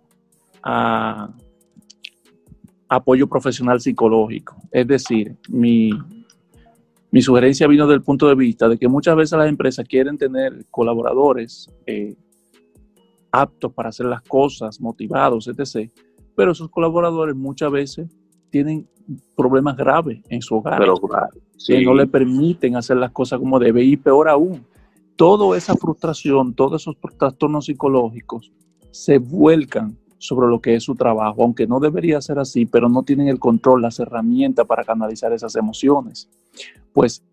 a 0.63 1.29
apoyo 2.87 3.27
profesional 3.27 3.79
psicológico. 3.81 4.55
Es 4.71 4.87
decir, 4.87 5.35
mi, 5.49 5.91
mi 7.11 7.21
sugerencia 7.21 7.67
vino 7.67 7.87
del 7.87 8.01
punto 8.01 8.27
de 8.27 8.35
vista 8.35 8.67
de 8.69 8.77
que 8.77 8.87
muchas 8.87 9.15
veces 9.15 9.37
las 9.37 9.49
empresas 9.49 9.87
quieren 9.87 10.17
tener 10.17 10.65
colaboradores 10.69 11.71
eh, 11.85 12.15
aptos 13.31 13.73
para 13.73 13.89
hacer 13.89 14.05
las 14.05 14.21
cosas, 14.21 14.79
motivados, 14.79 15.47
etc. 15.47 15.89
Pero 16.35 16.51
esos 16.51 16.69
colaboradores 16.69 17.35
muchas 17.35 17.71
veces 17.71 18.07
tienen 18.49 18.87
problemas 19.35 19.77
graves 19.77 20.21
en 20.29 20.41
su 20.41 20.55
hogar 20.55 20.79
Pero 20.79 20.95
que 21.67 21.85
no 21.85 21.93
le 21.93 22.07
permiten 22.07 22.75
hacer 22.75 22.97
las 22.97 23.11
cosas 23.11 23.39
como 23.39 23.59
debe 23.59 23.83
y 23.83 23.97
peor 23.97 24.29
aún, 24.29 24.65
toda 25.15 25.57
esa 25.57 25.75
frustración, 25.75 26.53
todos 26.53 26.81
esos 26.81 26.95
trastornos 27.17 27.65
psicológicos 27.65 28.51
se 28.91 29.17
vuelcan 29.17 29.97
sobre 30.17 30.47
lo 30.47 30.59
que 30.59 30.75
es 30.75 30.83
su 30.83 30.95
trabajo, 30.95 31.43
aunque 31.43 31.67
no 31.67 31.79
debería 31.79 32.21
ser 32.21 32.39
así, 32.39 32.65
pero 32.65 32.89
no 32.89 33.03
tienen 33.03 33.27
el 33.27 33.39
control, 33.39 33.81
las 33.81 33.99
herramientas 33.99 34.65
para 34.65 34.83
canalizar 34.83 35.33
esas 35.33 35.55
emociones. 35.55 36.29
Pues 36.93 37.23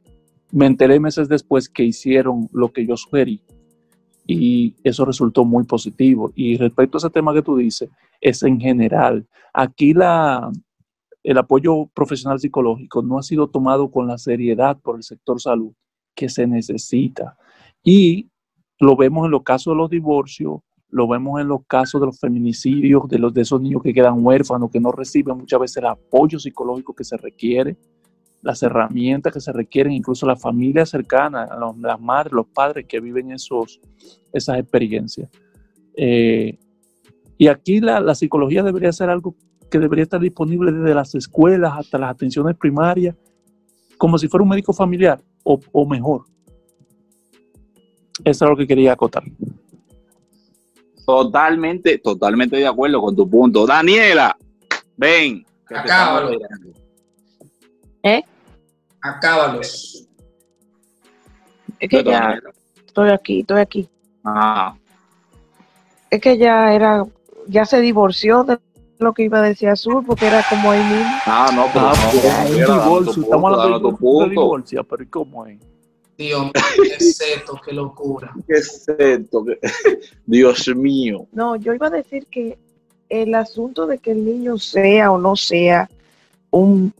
me 0.50 0.66
enteré 0.66 1.00
meses 1.00 1.28
después 1.28 1.68
que 1.68 1.84
hicieron 1.84 2.48
lo 2.52 2.72
que 2.72 2.86
yo 2.86 2.96
sugerí 2.96 3.42
y 4.26 4.74
eso 4.84 5.04
resultó 5.04 5.44
muy 5.44 5.64
positivo. 5.64 6.32
Y 6.34 6.56
respecto 6.56 6.96
a 6.96 7.00
ese 7.00 7.10
tema 7.10 7.34
que 7.34 7.42
tú 7.42 7.56
dices, 7.56 7.90
es 8.20 8.42
en 8.42 8.60
general. 8.60 9.26
Aquí 9.52 9.94
la, 9.94 10.50
el 11.22 11.38
apoyo 11.38 11.86
profesional 11.94 12.38
psicológico 12.38 13.02
no 13.02 13.18
ha 13.18 13.22
sido 13.22 13.48
tomado 13.48 13.90
con 13.90 14.06
la 14.06 14.18
seriedad 14.18 14.78
por 14.80 14.96
el 14.96 15.02
sector 15.02 15.40
salud 15.40 15.72
que 16.14 16.28
se 16.28 16.46
necesita. 16.46 17.36
Y 17.82 18.28
lo 18.78 18.96
vemos 18.96 19.24
en 19.24 19.32
los 19.32 19.42
casos 19.42 19.72
de 19.72 19.78
los 19.78 19.90
divorcios, 19.90 20.60
lo 20.92 21.08
vemos 21.08 21.40
en 21.40 21.48
los 21.48 21.64
casos 21.66 22.00
de 22.00 22.06
los 22.06 22.20
feminicidios, 22.20 23.08
de, 23.08 23.18
los, 23.18 23.32
de 23.32 23.40
esos 23.40 23.60
niños 23.60 23.82
que 23.82 23.94
quedan 23.94 24.24
huérfanos, 24.24 24.70
que 24.70 24.78
no 24.78 24.92
reciben 24.92 25.38
muchas 25.38 25.58
veces 25.58 25.78
el 25.78 25.86
apoyo 25.86 26.38
psicológico 26.38 26.94
que 26.94 27.02
se 27.02 27.16
requiere, 27.16 27.78
las 28.42 28.62
herramientas 28.62 29.32
que 29.32 29.40
se 29.40 29.52
requieren, 29.52 29.94
incluso 29.94 30.26
las 30.26 30.40
familias 30.40 30.90
cercanas, 30.90 31.48
las 31.80 32.00
madres, 32.00 32.34
los 32.34 32.46
padres 32.46 32.84
que 32.86 33.00
viven 33.00 33.32
esos, 33.32 33.80
esas 34.34 34.58
experiencias. 34.58 35.30
Eh, 35.96 36.58
y 37.38 37.46
aquí 37.48 37.80
la, 37.80 37.98
la 37.98 38.14
psicología 38.14 38.62
debería 38.62 38.92
ser 38.92 39.08
algo 39.08 39.34
que 39.70 39.78
debería 39.78 40.02
estar 40.02 40.20
disponible 40.20 40.72
desde 40.72 40.94
las 40.94 41.14
escuelas 41.14 41.72
hasta 41.74 41.96
las 41.96 42.10
atenciones 42.10 42.54
primarias, 42.58 43.16
como 43.96 44.18
si 44.18 44.28
fuera 44.28 44.42
un 44.42 44.50
médico 44.50 44.74
familiar 44.74 45.22
o, 45.42 45.58
o 45.72 45.86
mejor. 45.86 46.24
Eso 48.24 48.44
es 48.44 48.50
lo 48.50 48.56
que 48.58 48.66
quería 48.66 48.92
acotar. 48.92 49.24
Totalmente, 51.06 51.98
totalmente 51.98 52.56
de 52.56 52.66
acuerdo 52.66 53.00
con 53.00 53.14
tu 53.16 53.28
punto. 53.28 53.66
Daniela, 53.66 54.36
ven. 54.96 55.44
que 55.68 55.74
te 55.74 55.80
Acábalo. 55.80 56.30
estamos 56.30 56.42
esperando. 56.42 56.78
¿Eh? 58.04 58.22
Acábalos. 59.00 60.08
Es 61.80 61.88
que 61.88 62.04
ya 62.04 62.38
estoy 62.86 63.10
aquí, 63.10 63.40
estoy 63.40 63.60
aquí. 63.60 63.88
Ah, 64.24 64.74
Es 66.10 66.20
que 66.20 66.36
ya 66.38 66.72
era, 66.72 67.04
ya 67.48 67.64
se 67.64 67.80
divorció 67.80 68.44
de 68.44 68.58
lo 69.00 69.12
que 69.12 69.24
iba 69.24 69.38
a 69.38 69.42
decir 69.42 69.68
Azul, 69.68 70.04
porque 70.06 70.26
era 70.28 70.44
como 70.48 70.70
ahí 70.70 70.78
mismo. 70.84 71.10
ah, 71.26 71.50
no, 71.52 71.66
pero 71.72 71.88
Ah, 71.88 72.44
no, 72.48 72.82
divorcio, 72.84 73.22
estamos 73.24 73.52
hablando 73.58 73.90
de, 73.90 74.28
divorcio, 74.30 74.84
pero 74.84 75.02
¿y 75.02 75.06
cómo 75.06 75.46
es? 75.46 75.58
Dios 76.18 76.42
mío, 76.44 76.52
qué 76.98 77.00
seto, 77.04 77.60
qué 77.64 77.72
locura. 77.72 78.32
¿Qué? 78.46 78.60
¿Qué- 78.98 79.24
Dios 80.26 80.68
mío. 80.74 81.26
No, 81.32 81.56
yo 81.56 81.74
iba 81.74 81.86
a 81.88 81.90
decir 81.90 82.26
que 82.26 82.58
el 83.08 83.34
asunto 83.34 83.86
de 83.86 83.98
que 83.98 84.12
el 84.12 84.24
niño 84.24 84.58
sea 84.58 85.10
o 85.12 85.18
no 85.18 85.36
sea 85.36 85.88
un 86.50 86.92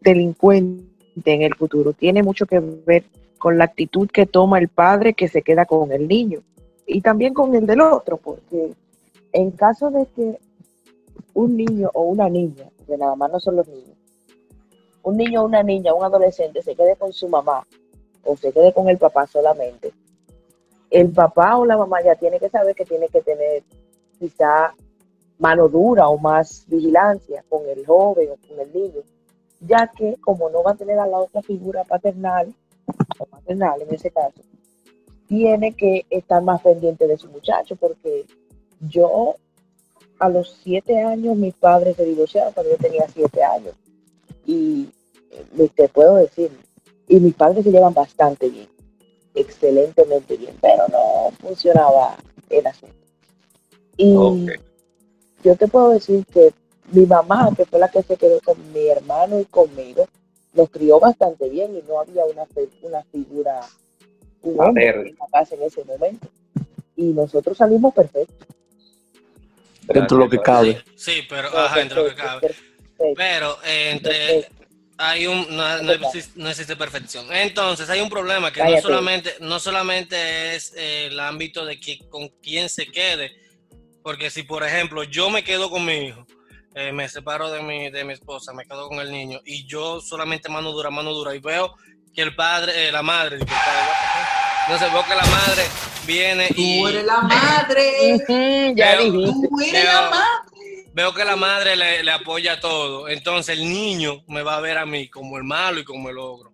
delincuente 0.00 0.84
en 1.24 1.42
el 1.42 1.54
futuro 1.54 1.92
tiene 1.92 2.22
mucho 2.22 2.46
que 2.46 2.58
ver 2.60 3.04
con 3.38 3.58
la 3.58 3.64
actitud 3.64 4.08
que 4.08 4.26
toma 4.26 4.58
el 4.58 4.68
padre 4.68 5.14
que 5.14 5.28
se 5.28 5.42
queda 5.42 5.66
con 5.66 5.92
el 5.92 6.08
niño 6.08 6.40
y 6.86 7.00
también 7.00 7.34
con 7.34 7.54
el 7.54 7.66
del 7.66 7.80
otro, 7.80 8.16
porque 8.16 8.72
en 9.32 9.50
caso 9.52 9.90
de 9.90 10.06
que 10.14 10.38
un 11.34 11.56
niño 11.56 11.90
o 11.94 12.02
una 12.02 12.28
niña, 12.28 12.68
que 12.86 12.96
nada 12.96 13.14
más 13.16 13.30
no 13.32 13.40
son 13.40 13.56
los 13.56 13.68
niños, 13.68 13.96
un 15.02 15.16
niño 15.16 15.42
o 15.42 15.46
una 15.46 15.62
niña, 15.62 15.94
un 15.94 16.04
adolescente 16.04 16.62
se 16.62 16.74
quede 16.74 16.96
con 16.96 17.12
su 17.12 17.28
mamá 17.28 17.66
o 18.24 18.36
se 18.36 18.52
quede 18.52 18.72
con 18.72 18.88
el 18.88 18.98
papá 18.98 19.26
solamente, 19.26 19.92
el 20.90 21.10
papá 21.10 21.56
o 21.56 21.64
la 21.64 21.76
mamá 21.76 22.02
ya 22.02 22.14
tiene 22.16 22.38
que 22.38 22.50
saber 22.50 22.74
que 22.74 22.84
tiene 22.84 23.08
que 23.08 23.22
tener 23.22 23.62
quizá 24.18 24.74
mano 25.38 25.68
dura 25.68 26.08
o 26.08 26.18
más 26.18 26.64
vigilancia 26.68 27.44
con 27.48 27.68
el 27.68 27.84
joven 27.84 28.30
o 28.30 28.48
con 28.48 28.60
el 28.60 28.72
niño, 28.72 29.02
ya 29.60 29.90
que 29.96 30.16
como 30.20 30.50
no 30.50 30.62
va 30.62 30.72
a 30.72 30.76
tener 30.76 30.98
a 30.98 31.06
la 31.06 31.18
otra 31.18 31.42
figura 31.42 31.84
paternal 31.84 32.54
o 33.18 33.26
maternal 33.30 33.82
en 33.82 33.94
ese 33.94 34.10
caso, 34.10 34.42
tiene 35.26 35.72
que 35.72 36.04
estar 36.10 36.42
más 36.42 36.60
pendiente 36.60 37.06
de 37.06 37.16
su 37.16 37.28
muchacho, 37.30 37.74
porque 37.76 38.26
yo 38.80 39.36
a 40.18 40.28
los 40.28 40.58
siete 40.62 41.00
años 41.00 41.36
mis 41.36 41.54
padres 41.54 41.96
se 41.96 42.04
divorciaron 42.04 42.52
cuando 42.52 42.72
yo 42.72 42.78
tenía 42.78 43.08
siete 43.08 43.42
años. 43.42 43.74
Y 44.44 44.90
eh, 45.30 45.70
te 45.74 45.88
puedo 45.88 46.16
decir, 46.16 46.50
y 47.12 47.20
mis 47.20 47.34
padres 47.34 47.62
se 47.62 47.70
llevan 47.70 47.92
bastante 47.92 48.48
bien, 48.48 48.68
excelentemente 49.34 50.34
bien, 50.38 50.56
pero 50.62 50.88
no 50.88 51.30
funcionaba 51.42 52.16
el 52.48 52.66
asunto. 52.66 52.94
Y 53.98 54.14
yo 55.44 55.56
te 55.56 55.68
puedo 55.68 55.90
decir 55.90 56.24
que 56.32 56.54
mi 56.90 57.04
mamá, 57.04 57.50
que 57.54 57.66
fue 57.66 57.78
la 57.78 57.90
que 57.90 58.02
se 58.02 58.16
quedó 58.16 58.40
con 58.40 58.56
mi 58.72 58.88
hermano 58.88 59.38
y 59.38 59.44
conmigo, 59.44 60.08
nos 60.54 60.70
crió 60.70 60.98
bastante 61.00 61.50
bien 61.50 61.76
y 61.76 61.82
no 61.86 62.00
había 62.00 62.24
una, 62.24 62.46
figura, 62.46 63.60
en 64.42 64.56
la 64.56 65.26
casa 65.30 65.54
en 65.54 65.64
ese 65.64 65.84
momento. 65.84 66.28
Y 66.96 67.04
nosotros 67.12 67.58
salimos 67.58 67.92
perfectos. 67.92 68.48
Dentro 69.86 70.16
de 70.16 70.24
lo 70.24 70.30
que 70.30 70.38
cabe. 70.38 70.82
Sí, 70.94 71.20
pero 71.28 71.48
ajá, 71.48 71.82
entre 71.82 72.02
lo 72.02 72.08
que 72.08 72.14
cabe. 72.14 72.54
Pero 72.96 73.58
eh, 73.66 73.90
entre. 73.90 74.61
Hay 75.04 75.26
un 75.26 75.56
no, 75.56 75.82
no 75.82 75.92
existe, 75.92 76.32
no 76.40 76.48
existe 76.48 76.76
perfección. 76.76 77.26
Entonces 77.32 77.90
hay 77.90 78.00
un 78.00 78.08
problema 78.08 78.52
que 78.52 78.62
no 78.62 78.80
solamente 78.80 79.34
no 79.40 79.58
solamente 79.58 80.54
es 80.54 80.72
eh, 80.76 81.06
el 81.06 81.18
ámbito 81.18 81.64
de 81.64 81.80
que, 81.80 81.98
con 82.08 82.28
quién 82.42 82.68
se 82.68 82.86
quede, 82.86 83.32
porque 84.02 84.30
si 84.30 84.44
por 84.44 84.62
ejemplo 84.64 85.02
yo 85.02 85.28
me 85.28 85.42
quedo 85.42 85.70
con 85.70 85.84
mi 85.84 86.06
hijo, 86.06 86.24
eh, 86.74 86.92
me 86.92 87.08
separo 87.08 87.50
de 87.50 87.62
mi 87.62 87.90
de 87.90 88.04
mi 88.04 88.12
esposa, 88.12 88.52
me 88.52 88.64
quedo 88.64 88.88
con 88.88 89.00
el 89.00 89.10
niño 89.10 89.40
y 89.44 89.66
yo 89.66 90.00
solamente 90.00 90.48
mano 90.48 90.70
dura, 90.70 90.88
mano 90.90 91.12
dura 91.12 91.34
y 91.34 91.40
veo 91.40 91.74
que 92.14 92.22
el 92.22 92.34
padre, 92.36 92.88
eh, 92.88 92.92
la 92.92 93.02
madre, 93.02 93.36
el 93.36 93.44
padre, 93.44 93.62
entonces 94.66 94.92
veo 94.92 95.04
que 95.04 95.14
la 95.16 95.26
madre 95.26 95.62
viene 96.06 96.48
y 96.54 96.80
Tú 96.80 96.88
eres 96.88 97.04
la 97.04 97.20
madre. 97.22 98.72
Ya 98.76 98.96
Veo- 98.96 99.10
dijiste. 99.10 99.48
Tú 99.48 99.60
eres 99.60 99.72
Veo- 99.72 99.92
la 99.92 100.10
madre. 100.10 100.51
Veo 100.94 101.12
que 101.14 101.24
la 101.24 101.36
madre 101.36 101.76
le, 101.76 102.02
le 102.02 102.10
apoya 102.10 102.60
todo. 102.60 103.08
Entonces 103.08 103.58
el 103.58 103.64
niño 103.68 104.22
me 104.28 104.42
va 104.42 104.56
a 104.56 104.60
ver 104.60 104.78
a 104.78 104.86
mí 104.86 105.08
como 105.08 105.36
el 105.38 105.44
malo 105.44 105.80
y 105.80 105.84
como 105.84 106.10
el 106.10 106.18
ogro. 106.18 106.52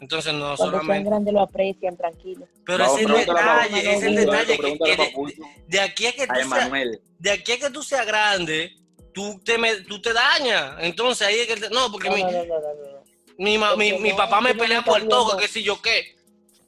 Entonces 0.00 0.32
no 0.34 0.56
Cuando 0.56 0.78
solamente... 0.78 1.08
grandes 1.08 1.32
lo 1.34 1.40
aprecian, 1.42 1.96
tranquilo. 1.96 2.46
Pero 2.66 2.84
Vamos, 2.84 2.98
es 2.98 3.06
el 3.06 3.12
pregúntale 3.12 3.40
a 3.40 3.54
detalle, 3.62 3.92
es 3.94 4.02
el 4.02 4.16
detalle 4.16 4.58
que, 4.58 5.46
de, 5.68 5.80
aquí 5.80 6.06
a 6.06 6.12
que 6.12 6.26
tú 6.26 6.34
seas, 6.48 6.70
de 7.18 7.30
aquí 7.30 7.52
a 7.52 7.58
que 7.58 7.70
tú 7.70 7.82
seas 7.84 8.06
grande, 8.06 8.72
tú 9.14 9.40
te, 9.44 9.58
me- 9.58 9.76
tú 9.82 10.00
te 10.02 10.12
dañas. 10.12 10.76
Entonces 10.80 11.26
ahí 11.26 11.36
es 11.36 11.46
que... 11.46 11.56
te- 11.56 11.70
no, 11.70 11.90
porque 11.92 12.08
No, 12.08 12.16
mi, 12.16 12.22
no, 12.24 12.32
no, 12.32 12.44
no, 12.44 12.60
no, 12.60 12.74
no. 12.74 13.02
mi, 13.38 13.58
ma- 13.58 13.76
mi, 13.76 13.92
mi 13.98 14.10
no, 14.10 14.16
papá 14.16 14.40
me 14.40 14.54
no 14.54 14.60
pelea 14.60 14.82
por 14.82 15.06
todo, 15.06 15.36
que 15.36 15.46
si 15.46 15.62
yo 15.62 15.80
qué. 15.80 16.16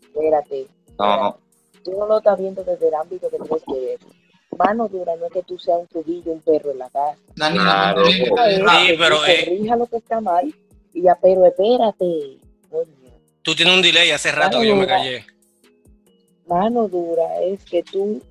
Espérate. 0.02 0.68
No, 0.96 1.37
Tú 1.83 1.90
no 1.98 2.07
lo 2.07 2.18
estás 2.18 2.38
viendo 2.38 2.62
desde 2.62 2.87
el 2.87 2.94
ámbito 2.94 3.28
que 3.28 3.37
tienes 3.37 3.62
que 3.66 3.80
ver. 3.80 3.98
Mano 4.59 4.88
dura 4.88 5.14
no 5.17 5.27
es 5.27 5.33
que 5.33 5.43
tú 5.43 5.59
seas 5.59 5.79
un 5.81 5.87
trujillo, 5.87 6.33
un 6.33 6.40
perro 6.40 6.71
en 6.73 6.79
la 6.79 6.90
casa. 6.90 7.17
Claro. 7.35 8.05
tener 8.05 8.69
Sí, 8.69 8.95
pero, 8.99 9.27
eh. 9.27 9.45
corrija 9.45 9.77
lo 9.77 9.87
que 9.87 9.97
está 9.97 10.21
mal 10.21 10.55
y 10.93 11.03
ya, 11.03 11.19
pero 11.21 11.45
espérate. 11.47 12.38
Coño. 12.71 12.87
Tú 13.43 13.55
tienes 13.55 13.75
un 13.75 13.83
delay 13.83 14.11
hace 14.11 14.33
rato 14.33 14.61
que 14.61 14.69
yo 14.69 14.77
me 14.77 14.87
callé. 14.87 15.25
Mano 16.47 16.88
dura 16.88 17.40
es 17.43 17.64
que 17.64 17.83
tú 17.83 18.23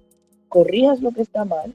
corrijas 0.47 0.99
lo 1.01 1.11
que 1.11 1.21
está 1.23 1.45
mal 1.45 1.73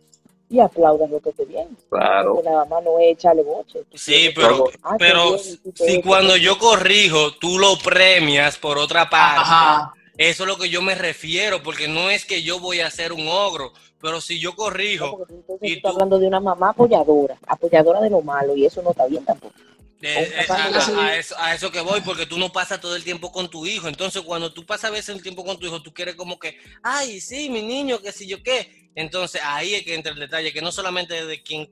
y 0.51 0.61
aplaudas 0.61 1.11
lo 1.11 1.21
que 1.21 1.31
esté 1.31 1.45
bien. 1.45 1.69
claro. 1.91 2.35
Porque 2.35 2.49
nada 2.49 2.65
más 2.65 2.83
no 2.83 2.99
es 2.99 3.13
echarle 3.13 3.43
boche. 3.43 3.81
Sí, 3.95 4.31
pero, 4.35 4.65
Ah, 4.83 4.97
pero 4.99 5.33
bien, 5.33 5.75
si 5.75 6.03
cuando 6.03 6.37
yo 6.37 6.59
corrijo, 6.59 7.33
tú 7.35 7.59
lo 7.59 7.77
premias 7.79 8.57
por 8.57 8.79
otra 8.79 9.11
parte. 9.11 9.41
Ajá. 9.43 9.93
Eso 10.19 10.43
es 10.43 10.49
lo 10.49 10.59
que 10.59 10.69
yo 10.69 10.83
me 10.83 10.97
refiero, 10.97 11.63
porque 11.63 11.87
no 11.89 12.11
es 12.11 12.25
que 12.25 12.43
yo 12.43 12.59
voy 12.59 12.81
a 12.81 12.91
ser 12.91 13.13
un 13.13 13.29
ogro, 13.29 13.73
pero 14.01 14.21
si 14.21 14.41
yo 14.41 14.51
No, 14.51 14.57
corrijo, 14.57 15.27
entonces 15.31 15.59
y 15.63 15.71
tú 15.71 15.77
estás 15.77 15.93
hablando 15.93 16.19
de 16.19 16.27
una 16.27 16.41
mamá 16.41 16.71
apoyadora, 16.71 17.39
apoyadora 17.47 18.01
de 18.01 18.11
lo 18.11 18.21
malo, 18.21 18.57
y 18.57 18.67
eso 18.67 18.83
no 18.83 18.91
está 18.91 19.07
bien 19.07 19.25
tampoco. 19.25 19.55
eh, 20.03 20.33
eh, 20.39 20.47
a, 20.51 21.07
a- 21.07 21.17
eso, 21.17 21.35
a 21.39 21.55
eso 21.55 21.71
que 21.71 21.81
voy, 21.81 22.01
porque 22.01 22.27
tú 22.27 22.37
no 22.39 22.51
pasas 22.51 22.81
todo 22.81 22.97
el 22.97 23.05
tiempo 23.05 23.31
con 23.33 23.49
tu 23.49 23.65
hijo. 23.67 23.89
Entonces, 23.89 24.23
cuando 24.23 24.53
tú 24.53 24.67
pasas 24.67 24.91
a 24.91 24.93
veces 24.93 25.15
el 25.15 25.23
tiempo 25.23 25.45
con 25.45 25.59
tu 25.59 25.67
hijo, 25.67 25.83
tú 25.83 25.93
quieres 25.93 26.15
como 26.17 26.39
que, 26.39 26.57
ay, 26.83 27.21
sí, 27.21 27.49
mi 27.49 27.63
niño, 27.63 28.01
que 28.01 28.13
si 28.13 28.27
yo 28.27 28.43
qué. 28.43 28.91
Entonces, 28.97 29.41
ahí 29.45 29.75
es 29.75 29.85
que 29.85 29.95
entra 29.95 30.13
el 30.13 30.19
detalle, 30.19 30.53
que 30.53 30.63
no 30.63 30.73
solamente 30.73 31.27
de 31.27 31.43
quién, 31.43 31.69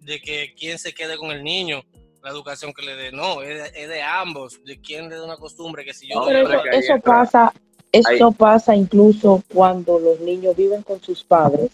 de 0.00 0.20
que 0.20 0.54
quién 0.56 0.78
se 0.78 0.94
quede 0.94 1.16
con 1.16 1.30
el 1.32 1.42
niño, 1.42 1.82
la 2.22 2.30
educación 2.30 2.72
que 2.72 2.82
le 2.82 2.94
dé, 2.96 3.12
no, 3.12 3.42
es 3.42 3.72
de, 3.72 3.82
es 3.82 3.88
de 3.88 4.02
ambos, 4.02 4.62
de 4.64 4.80
quién 4.80 5.08
le 5.08 5.16
da 5.16 5.24
una 5.24 5.36
costumbre, 5.36 5.84
que 5.84 5.94
si 5.94 6.08
yo... 6.08 6.16
No, 6.16 6.26
Pero 6.26 6.64
eso, 6.72 6.94
pasa, 7.00 7.52
eso 7.92 8.08
ahí- 8.28 8.34
pasa 8.36 8.74
incluso 8.76 9.42
cuando 9.52 9.98
los 9.98 10.20
niños 10.20 10.54
viven 10.56 10.82
con 10.82 11.00
sus 11.02 11.24
padres 11.24 11.70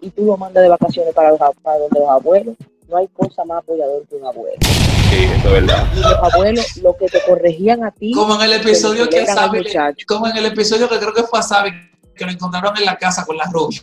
y 0.00 0.10
tú 0.10 0.24
los 0.24 0.38
mandas 0.38 0.62
de 0.62 0.68
vacaciones 0.68 1.14
para, 1.14 1.30
los, 1.30 1.38
para 1.62 1.78
donde 1.78 2.00
los 2.00 2.08
abuelos. 2.08 2.54
No 2.88 2.96
hay 2.96 3.08
cosa 3.08 3.44
más 3.44 3.58
apoyador 3.58 4.06
que 4.08 4.14
un 4.14 4.24
abuelo. 4.26 4.56
Sí, 4.62 5.24
eso 5.24 5.34
es 5.48 5.52
verdad. 5.52 5.86
Y 5.94 6.00
los 6.00 6.14
abuelos, 6.32 6.76
lo 6.78 6.96
que 6.96 7.06
te 7.06 7.20
corregían 7.22 7.84
a 7.84 7.90
ti, 7.90 8.12
Como 8.12 8.34
en 8.36 8.40
el 8.42 8.50
te 8.52 8.56
lo 8.56 8.62
episodio 8.70 9.08
que 9.10 9.26
muchacho. 9.52 10.06
como 10.08 10.26
en 10.26 10.36
el 10.38 10.46
episodio 10.46 10.88
que 10.88 10.98
creo 10.98 11.12
que 11.12 11.22
fue 11.24 11.38
a 11.38 11.42
Sabi, 11.42 11.70
que 12.16 12.24
lo 12.24 12.30
encontraron 12.32 12.74
en 12.78 12.86
la 12.86 12.96
casa 12.96 13.26
con 13.26 13.36
la 13.36 13.44
rubia. 13.44 13.82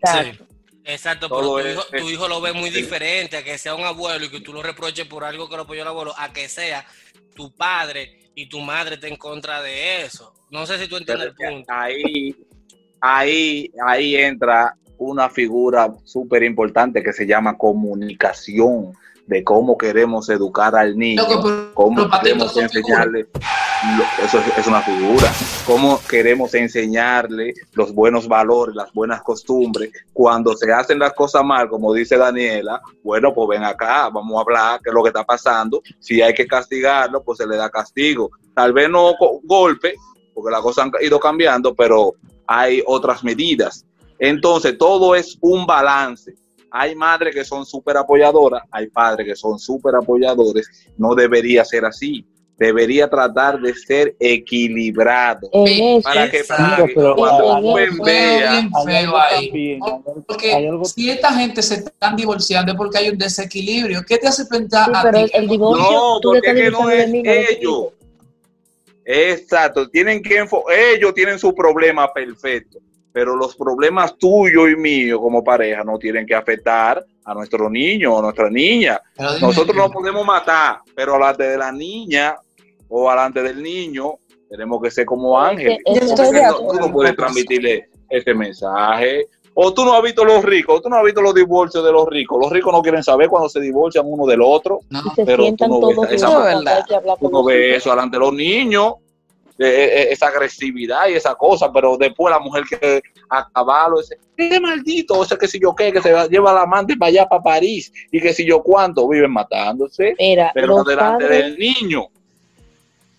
Exacto. 0.00 0.44
Exacto, 0.84 1.28
Todo 1.28 1.38
pero 1.40 1.50
tu 1.50 1.58
es- 1.68 1.74
hijo, 1.74 1.82
tu 1.90 1.96
es- 1.96 2.12
hijo 2.12 2.28
lo 2.28 2.40
ve 2.40 2.52
muy 2.54 2.70
sí. 2.70 2.76
diferente 2.76 3.36
a 3.36 3.42
que 3.44 3.58
sea 3.58 3.74
un 3.74 3.84
abuelo 3.84 4.24
y 4.24 4.30
que 4.30 4.40
tú 4.40 4.52
lo 4.54 4.62
reproches 4.62 5.04
por 5.06 5.24
algo 5.24 5.48
que 5.50 5.56
lo 5.56 5.62
apoyó 5.62 5.82
el 5.82 5.88
abuelo, 5.88 6.14
a 6.16 6.32
que 6.32 6.48
sea 6.48 6.86
tu 7.34 7.50
padre 7.52 8.30
y 8.34 8.48
tu 8.48 8.60
madre 8.60 8.94
está 8.94 9.08
en 9.08 9.16
contra 9.16 9.60
de 9.60 10.02
eso. 10.04 10.32
No 10.50 10.64
sé 10.66 10.78
si 10.78 10.88
tú 10.88 10.96
entiendes 10.96 11.32
Pero 11.36 11.50
el 11.50 11.56
punto. 11.56 11.72
ahí, 11.72 12.36
ahí, 13.00 13.70
ahí 13.86 14.16
entra 14.16 14.76
una 14.98 15.28
figura 15.28 15.92
súper 16.04 16.42
importante 16.42 17.02
que 17.02 17.12
se 17.12 17.26
llama 17.26 17.56
comunicación, 17.58 18.92
de 19.26 19.42
cómo 19.42 19.76
queremos 19.76 20.28
educar 20.30 20.76
al 20.76 20.96
niño, 20.96 21.24
pero- 21.26 21.74
cómo 21.74 21.96
pero 22.08 22.22
queremos 22.22 22.56
enseñarle, 22.56 23.26
lo- 23.98 24.24
eso 24.24 24.38
es, 24.38 24.58
es 24.58 24.66
una 24.68 24.80
figura, 24.82 25.32
cómo 25.66 26.00
queremos 26.08 26.54
enseñarle 26.54 27.52
los 27.72 27.92
buenos 27.92 28.28
valores, 28.28 28.76
las 28.76 28.92
buenas 28.92 29.22
costumbres, 29.22 29.90
cuando 30.12 30.56
se 30.56 30.72
hacen 30.72 31.00
las 31.00 31.12
cosas 31.12 31.44
mal, 31.44 31.68
como 31.68 31.92
dice 31.92 32.16
Daniela, 32.16 32.80
bueno, 33.02 33.34
pues 33.34 33.48
ven 33.48 33.64
acá, 33.64 34.08
vamos 34.10 34.38
a 34.38 34.42
hablar, 34.42 34.80
qué 34.80 34.90
es 34.90 34.94
lo 34.94 35.02
que 35.02 35.08
está 35.08 35.24
pasando, 35.24 35.82
si 35.98 36.22
hay 36.22 36.32
que 36.32 36.46
castigarlo, 36.46 37.20
pues 37.24 37.38
se 37.38 37.48
le 37.48 37.56
da 37.56 37.68
castigo, 37.68 38.30
tal 38.54 38.72
vez 38.72 38.88
no 38.88 39.12
golpe, 39.42 39.96
porque 40.36 40.52
las 40.52 40.60
cosas 40.60 40.84
han 40.84 40.92
ido 41.00 41.18
cambiando, 41.18 41.74
pero 41.74 42.12
hay 42.46 42.82
otras 42.86 43.24
medidas. 43.24 43.86
Entonces, 44.18 44.76
todo 44.76 45.14
es 45.14 45.38
un 45.40 45.66
balance. 45.66 46.34
Hay 46.70 46.94
madres 46.94 47.34
que 47.34 47.42
son 47.44 47.64
súper 47.64 47.96
apoyadoras, 47.96 48.62
hay 48.70 48.88
padres 48.88 49.26
que 49.26 49.34
son 49.34 49.58
súper 49.58 49.94
apoyadores. 49.94 50.68
No 50.98 51.14
debería 51.14 51.64
ser 51.64 51.86
así. 51.86 52.24
Debería 52.58 53.08
tratar 53.08 53.60
de 53.60 53.74
ser 53.74 54.16
equilibrado. 54.18 55.48
En 55.52 55.66
eso, 55.98 56.02
Para 56.08 56.30
que 56.30 56.42
pague. 56.44 56.92
pero- 56.94 57.14
Cuando 57.14 57.60
tú 57.60 57.74
Porque 60.26 60.70
si 60.84 61.10
esta 61.10 61.32
gente 61.34 61.62
se 61.62 61.74
están 61.74 62.16
divorciando 62.16 62.72
es 62.72 62.78
porque 62.78 62.98
hay 62.98 63.10
un 63.10 63.18
desequilibrio. 63.18 64.02
¿Qué 64.06 64.16
te 64.18 64.28
hace 64.28 64.46
pensar 64.46 64.86
Sí, 64.86 64.92
a 64.94 65.02
pero 65.02 65.24
ti? 65.24 65.30
el, 65.34 65.48
divorcio, 65.48 65.90
No, 65.90 66.18
porque 66.22 66.54
que 66.54 66.70
no 66.70 66.90
es 66.90 67.10
ellos. 67.12 67.88
Exacto, 69.08 69.88
tienen 69.88 70.20
que 70.20 70.44
ellos 70.68 71.14
tienen 71.14 71.38
su 71.38 71.54
problema 71.54 72.12
perfecto, 72.12 72.80
pero 73.12 73.36
los 73.36 73.54
problemas 73.54 74.18
tuyos 74.18 74.68
y 74.68 74.74
míos 74.74 75.20
como 75.20 75.44
pareja 75.44 75.84
no 75.84 75.96
tienen 75.96 76.26
que 76.26 76.34
afectar 76.34 77.04
a 77.24 77.34
nuestro 77.34 77.70
niño 77.70 78.14
o 78.14 78.20
nuestra 78.22 78.50
niña. 78.50 79.00
Nosotros 79.40 79.76
no 79.76 79.90
podemos 79.92 80.26
matar, 80.26 80.80
pero 80.96 81.12
delante 81.14 81.44
de 81.44 81.56
la 81.56 81.70
niña 81.70 82.34
o 82.88 83.08
delante 83.08 83.42
del 83.44 83.62
niño 83.62 84.14
tenemos 84.50 84.82
que 84.82 84.90
ser 84.90 85.06
como 85.06 85.40
ángeles. 85.40 85.78
no- 86.50 86.56
tú 86.58 86.64
no 86.80 86.92
puedes 86.92 87.12
transmitirle 87.16 87.88
ese 88.10 88.34
mensaje. 88.34 89.26
O 89.58 89.72
tú 89.72 89.86
no 89.86 89.94
has 89.94 90.02
visto 90.02 90.22
los 90.22 90.44
ricos, 90.44 90.82
tú 90.82 90.90
no 90.90 90.96
has 90.96 91.04
visto 91.04 91.22
los 91.22 91.34
divorcios 91.34 91.82
de 91.82 91.90
los 91.90 92.06
ricos. 92.08 92.38
Los 92.38 92.50
ricos 92.52 92.70
no 92.74 92.82
quieren 92.82 93.02
saber 93.02 93.28
cuando 93.30 93.48
se 93.48 93.58
divorcian 93.58 94.04
uno 94.06 94.26
del 94.26 94.42
otro. 94.42 94.80
No. 94.90 95.00
Pero 95.16 95.46
tú 95.56 95.66
no 95.66 95.80
ves 96.02 96.12
esa- 96.12 96.52
hablar 96.52 96.84
Tú 97.18 97.30
no 97.30 97.42
ves 97.42 97.78
eso 97.78 97.88
delante 97.88 98.16
de 98.18 98.20
los 98.20 98.34
niños, 98.34 98.96
eh, 99.58 99.64
eh, 99.64 100.08
esa 100.10 100.26
agresividad 100.26 101.08
y 101.08 101.14
esa 101.14 101.34
cosa, 101.36 101.72
pero 101.72 101.96
después 101.96 102.30
la 102.30 102.38
mujer 102.38 102.64
que 102.68 103.00
acabarlo, 103.30 103.98
ese, 104.00 104.18
ese 104.36 104.60
maldito, 104.60 105.22
ese 105.22 105.38
que 105.38 105.48
si 105.48 105.58
yo 105.58 105.74
qué, 105.74 105.90
que 105.90 106.02
se 106.02 106.12
va- 106.12 106.26
lleva 106.26 106.52
la 106.52 106.60
amante 106.60 106.94
para 106.94 107.08
allá, 107.08 107.26
para 107.26 107.42
París, 107.42 107.90
y 108.12 108.20
que 108.20 108.34
si 108.34 108.44
yo 108.46 108.62
cuánto, 108.62 109.08
viven 109.08 109.32
matándose, 109.32 110.14
Mira, 110.18 110.50
pero 110.52 110.84
delante 110.84 111.24
padres, 111.24 111.44
del 111.44 111.58
niño, 111.58 112.08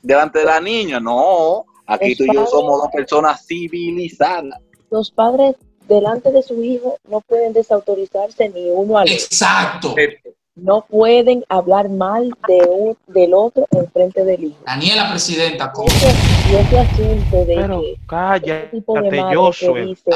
delante 0.03 0.37
de 0.39 0.45
la 0.45 0.61
niña, 0.61 0.99
no, 0.99 1.65
aquí 1.87 2.09
Los 2.09 2.17
tú 2.19 2.23
y 2.25 2.27
yo 2.27 2.33
padres- 2.41 2.49
somos 2.51 2.81
dos 2.83 2.89
personas 2.93 3.45
civilizadas. 3.47 4.59
los 4.91 5.09
padres 5.09 5.55
delante 5.87 6.31
de 6.31 6.41
su 6.43 6.63
hijo 6.63 6.97
no 7.09 7.21
pueden 7.21 7.53
desautorizarse 7.53 8.49
ni 8.49 8.69
uno 8.69 8.97
al 8.97 9.05
otro. 9.05 9.13
Exacto. 9.15 9.95
No 10.55 10.81
pueden 10.89 11.45
hablar 11.49 11.87
mal 11.87 12.31
de 12.47 12.67
un, 12.67 12.97
del 13.05 13.35
otro 13.35 13.67
en 13.69 13.91
frente 13.91 14.25
del 14.25 14.45
hijo. 14.45 14.57
Daniela, 14.65 15.07
presidenta, 15.11 15.71
¿cómo? 15.71 15.87
Ese- 15.87 16.15
y 16.51 16.55
ese 16.55 16.79
asunto 16.79 17.45
de 17.45 17.55
Pero 17.55 17.81
que 17.81 17.91
ese 17.91 18.01
cállate, 18.07 18.67
tipo 18.71 18.99
de 18.99 19.11
madre 19.11 19.33
yo 19.35 19.51
que 19.51 19.65
soy. 19.67 19.85
dice, 19.85 20.11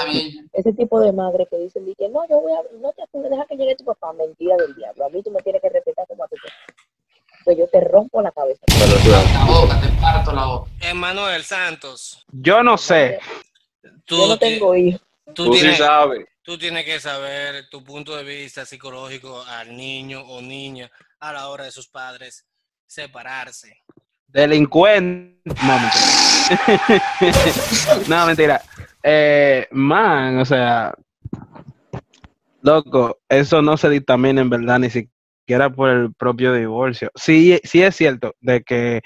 ese 0.53 0.73
tipo 0.73 0.99
de 0.99 1.11
madre 1.11 1.45
que 1.47 1.57
dicen, 1.57 1.85
dice, 1.85 2.09
no, 2.09 2.27
yo 2.27 2.39
voy 2.41 2.53
a, 2.53 2.61
no 2.81 2.91
te 2.93 3.03
apures, 3.03 3.29
deja 3.29 3.45
que 3.45 3.55
llegue 3.55 3.75
tu 3.75 3.83
papá, 3.85 4.13
mentira 4.13 4.55
del 4.57 4.73
diablo, 4.75 5.05
a 5.05 5.09
mí 5.09 5.21
tú 5.21 5.29
me 5.29 5.41
tienes 5.43 5.61
que 5.61 5.69
respetar 5.69 6.07
como 6.07 6.23
a 6.23 6.27
tu 6.27 6.35
papá. 6.37 6.53
Pues 7.45 7.57
yo 7.57 7.67
te 7.67 7.79
rompo 7.81 8.19
la 8.23 8.31
cabeza. 8.31 8.61
Pero 8.65 9.11
La 9.11 9.45
boca, 9.45 9.79
te 9.79 9.87
parto 10.01 10.31
la 10.31 10.45
boca. 10.45 10.71
Emanuel 10.81 11.43
Santos, 11.43 12.25
Yo 12.31 12.63
no 12.63 12.79
sé. 12.79 13.19
tú, 14.05 14.17
Yo 14.17 14.27
no 14.27 14.37
tengo 14.39 14.75
hijos. 14.75 15.01
Tú 15.25 15.33
tú 15.33 15.53
sí 15.53 15.59
tienes, 15.59 15.77
sabes. 15.77 16.25
tú 16.41 16.57
tienes 16.57 16.85
que 16.85 16.99
saber 16.99 17.69
tu 17.69 17.83
punto 17.83 18.15
de 18.15 18.23
vista 18.23 18.65
psicológico 18.65 19.43
al 19.43 19.75
niño 19.75 20.21
o 20.21 20.41
niña 20.41 20.91
a 21.19 21.33
la 21.33 21.47
hora 21.47 21.65
de 21.65 21.71
sus 21.71 21.87
padres 21.87 22.45
separarse. 22.87 23.77
Delincuente. 24.27 25.41
No, 25.45 25.79
mentira. 25.79 26.05
no, 28.07 28.25
mentira. 28.25 28.61
Eh, 29.03 29.67
man, 29.71 30.39
o 30.39 30.45
sea, 30.45 30.93
loco, 32.61 33.19
eso 33.27 33.61
no 33.61 33.77
se 33.77 33.89
dictamina 33.89 34.41
en 34.41 34.49
verdad 34.49 34.79
ni 34.79 34.89
siquiera 34.89 35.20
por 35.73 35.89
el 35.89 36.13
propio 36.13 36.53
divorcio. 36.53 37.11
Sí, 37.15 37.59
sí 37.63 37.81
es 37.83 37.95
cierto 37.95 38.35
de 38.39 38.63
que 38.63 39.01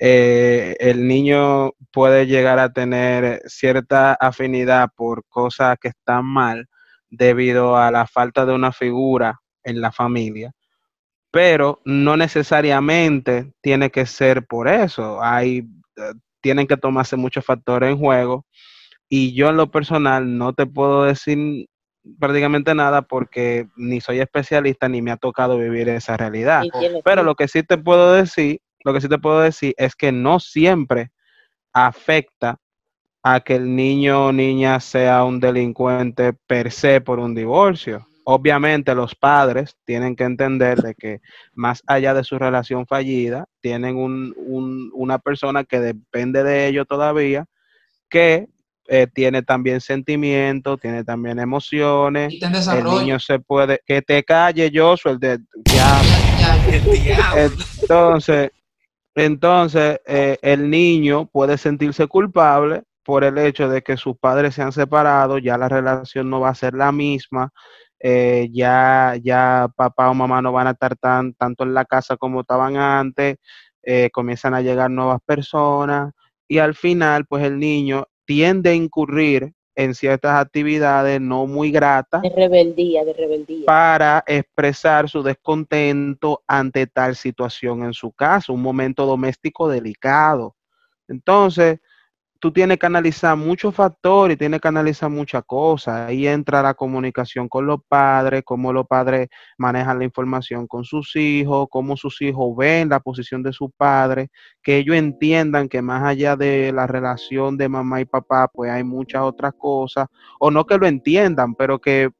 eh, 0.00 0.76
el 0.80 1.06
niño 1.06 1.72
puede 1.92 2.26
llegar 2.26 2.58
a 2.58 2.72
tener 2.72 3.42
cierta 3.46 4.14
afinidad 4.14 4.90
por 4.96 5.24
cosas 5.28 5.76
que 5.80 5.88
están 5.88 6.24
mal 6.24 6.66
debido 7.10 7.76
a 7.76 7.90
la 7.90 8.06
falta 8.06 8.46
de 8.46 8.54
una 8.54 8.72
figura 8.72 9.40
en 9.64 9.80
la 9.80 9.92
familia 9.92 10.52
pero 11.36 11.82
no 11.84 12.16
necesariamente 12.16 13.52
tiene 13.60 13.90
que 13.90 14.06
ser 14.06 14.46
por 14.46 14.68
eso. 14.68 15.22
Hay, 15.22 15.68
eh, 15.96 16.12
tienen 16.40 16.66
que 16.66 16.78
tomarse 16.78 17.14
muchos 17.16 17.44
factores 17.44 17.90
en 17.90 17.98
juego 17.98 18.46
y 19.06 19.34
yo 19.34 19.50
en 19.50 19.58
lo 19.58 19.70
personal 19.70 20.38
no 20.38 20.54
te 20.54 20.64
puedo 20.64 21.04
decir 21.04 21.66
prácticamente 22.18 22.74
nada 22.74 23.02
porque 23.02 23.66
ni 23.76 24.00
soy 24.00 24.20
especialista 24.20 24.88
ni 24.88 25.02
me 25.02 25.10
ha 25.10 25.16
tocado 25.16 25.58
vivir 25.58 25.88
esa 25.88 26.16
realidad. 26.16 26.62
Pero 27.04 27.22
lo 27.22 27.34
que 27.34 27.48
sí 27.48 27.62
te 27.62 27.78
puedo 27.78 28.12
decir, 28.12 28.60
lo 28.84 28.92
que 28.92 29.00
sí 29.00 29.08
te 29.08 29.18
puedo 29.18 29.40
decir 29.40 29.74
es 29.76 29.94
que 29.96 30.12
no 30.12 30.38
siempre 30.40 31.10
afecta 31.72 32.58
a 33.22 33.40
que 33.40 33.56
el 33.56 33.74
niño 33.74 34.26
o 34.26 34.32
niña 34.32 34.78
sea 34.80 35.24
un 35.24 35.40
delincuente 35.40 36.32
per 36.46 36.70
se 36.70 37.00
por 37.00 37.18
un 37.18 37.34
divorcio. 37.34 38.06
Obviamente 38.24 38.94
los 38.94 39.14
padres 39.14 39.76
tienen 39.84 40.16
que 40.16 40.24
entender 40.24 40.80
de 40.82 40.94
que 40.94 41.20
más 41.54 41.82
allá 41.86 42.14
de 42.14 42.24
su 42.24 42.38
relación 42.38 42.86
fallida, 42.86 43.46
tienen 43.60 43.96
un- 43.96 44.34
un- 44.36 44.90
una 44.94 45.18
persona 45.18 45.64
que 45.64 45.80
depende 45.80 46.42
de 46.44 46.66
ellos 46.66 46.86
todavía, 46.88 47.46
que 48.08 48.48
eh, 48.88 49.08
tiene 49.12 49.42
también 49.42 49.80
sentimientos, 49.80 50.78
tiene 50.80 51.02
también 51.02 51.38
emociones. 51.38 52.32
Y 52.32 52.40
El 52.44 52.84
niño 52.84 53.18
se 53.18 53.38
puede, 53.40 53.80
que 53.84 54.02
te 54.02 54.22
calle 54.22 54.70
Joshua, 54.72 55.12
el 55.12 55.18
de 55.18 55.38
diablo. 55.64 56.10
Entonces, 57.34 58.50
entonces 59.14 60.00
eh, 60.06 60.38
el 60.42 60.70
niño 60.70 61.26
puede 61.26 61.58
sentirse 61.58 62.06
culpable 62.06 62.82
por 63.02 63.24
el 63.24 63.38
hecho 63.38 63.68
de 63.68 63.82
que 63.82 63.96
sus 63.96 64.16
padres 64.18 64.54
se 64.54 64.62
han 64.62 64.72
separado, 64.72 65.38
ya 65.38 65.56
la 65.56 65.68
relación 65.68 66.28
no 66.28 66.40
va 66.40 66.50
a 66.50 66.54
ser 66.54 66.74
la 66.74 66.92
misma, 66.92 67.50
eh, 67.98 68.48
ya, 68.52 69.14
ya 69.22 69.68
papá 69.74 70.10
o 70.10 70.14
mamá 70.14 70.42
no 70.42 70.52
van 70.52 70.66
a 70.66 70.72
estar 70.72 70.96
tan, 70.96 71.32
tanto 71.34 71.64
en 71.64 71.74
la 71.74 71.84
casa 71.84 72.16
como 72.16 72.40
estaban 72.40 72.76
antes, 72.76 73.36
comienzan 74.12 74.52
a 74.52 74.62
llegar 74.62 74.90
nuevas 74.90 75.20
personas 75.24 76.12
y 76.48 76.58
al 76.58 76.74
final 76.74 77.24
pues 77.26 77.44
el 77.44 77.58
niño 77.58 78.06
tiende 78.26 78.70
a 78.70 78.74
incurrir 78.74 79.54
en 79.74 79.94
ciertas 79.94 80.32
actividades 80.40 81.20
no 81.20 81.46
muy 81.46 81.70
gratas 81.70 82.22
De 82.22 82.30
rebeldía, 82.30 83.04
de 83.04 83.12
rebeldía. 83.12 83.66
para 83.66 84.24
expresar 84.26 85.08
su 85.08 85.22
descontento 85.22 86.42
ante 86.46 86.86
tal 86.86 87.14
situación 87.14 87.84
en 87.84 87.92
su 87.92 88.10
casa, 88.12 88.52
un 88.52 88.62
momento 88.62 89.04
doméstico 89.06 89.68
delicado. 89.68 90.56
Entonces, 91.08 91.78
tú 92.46 92.52
tienes 92.52 92.78
que 92.78 92.86
analizar 92.86 93.36
muchos 93.36 93.74
factores, 93.74 94.38
tienes 94.38 94.60
que 94.60 94.68
analizar 94.68 95.10
muchas 95.10 95.42
cosas. 95.44 96.08
Ahí 96.08 96.28
entra 96.28 96.62
la 96.62 96.74
comunicación 96.74 97.48
con 97.48 97.66
los 97.66 97.80
padres, 97.88 98.44
cómo 98.44 98.72
los 98.72 98.86
padres 98.86 99.26
manejan 99.58 99.98
la 99.98 100.04
información 100.04 100.68
con 100.68 100.84
sus 100.84 101.16
hijos, 101.16 101.66
cómo 101.68 101.96
sus 101.96 102.22
hijos 102.22 102.56
ven 102.56 102.88
la 102.88 103.00
posición 103.00 103.42
de 103.42 103.52
sus 103.52 103.70
padres, 103.76 104.28
que 104.62 104.76
ellos 104.76 104.94
entiendan 104.94 105.68
que 105.68 105.82
más 105.82 106.04
allá 106.04 106.36
de 106.36 106.70
la 106.72 106.86
relación 106.86 107.56
de 107.56 107.68
mamá 107.68 108.00
y 108.00 108.04
papá, 108.04 108.46
pues 108.46 108.70
hay 108.70 108.84
muchas 108.84 109.22
otras 109.22 109.52
cosas, 109.58 110.06
o 110.38 110.48
no 110.48 110.64
que 110.66 110.78
lo 110.78 110.86
entiendan, 110.86 111.52
pero 111.56 111.80
que 111.80 112.10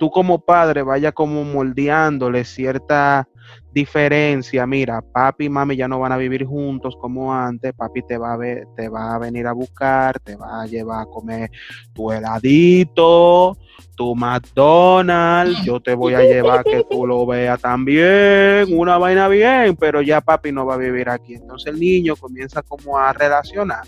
tú 0.00 0.10
como 0.10 0.44
padre 0.44 0.82
vaya 0.82 1.12
como 1.12 1.44
moldeándole 1.44 2.44
cierta 2.44 3.28
diferencia. 3.72 4.66
Mira, 4.66 5.00
papi 5.00 5.46
y 5.46 5.48
mami 5.48 5.76
ya 5.76 5.88
no 5.88 6.00
van 6.00 6.12
a 6.12 6.16
vivir 6.16 6.44
juntos 6.44 6.96
como 7.00 7.34
antes. 7.34 7.72
Papi 7.72 8.02
te 8.02 8.18
va 8.18 8.32
a 8.32 8.36
ver, 8.36 8.66
te 8.76 8.88
va 8.88 9.14
a 9.14 9.18
venir 9.18 9.46
a 9.46 9.52
buscar, 9.52 10.18
te 10.20 10.36
va 10.36 10.62
a 10.62 10.66
llevar 10.66 11.02
a 11.02 11.06
comer 11.06 11.50
tu 11.92 12.10
heladito, 12.10 13.56
tu 13.94 14.14
McDonald's. 14.14 15.62
Yo 15.64 15.80
te 15.80 15.94
voy 15.94 16.14
a 16.14 16.22
llevar 16.22 16.64
que 16.64 16.84
tú 16.90 17.06
lo 17.06 17.26
veas 17.26 17.60
también, 17.60 18.66
una 18.70 18.98
vaina 18.98 19.28
bien, 19.28 19.76
pero 19.76 20.02
ya 20.02 20.20
papi 20.20 20.52
no 20.52 20.66
va 20.66 20.74
a 20.74 20.78
vivir 20.78 21.08
aquí. 21.08 21.34
Entonces 21.34 21.72
el 21.72 21.80
niño 21.80 22.16
comienza 22.16 22.62
como 22.62 22.98
a 22.98 23.12
relacionar, 23.12 23.84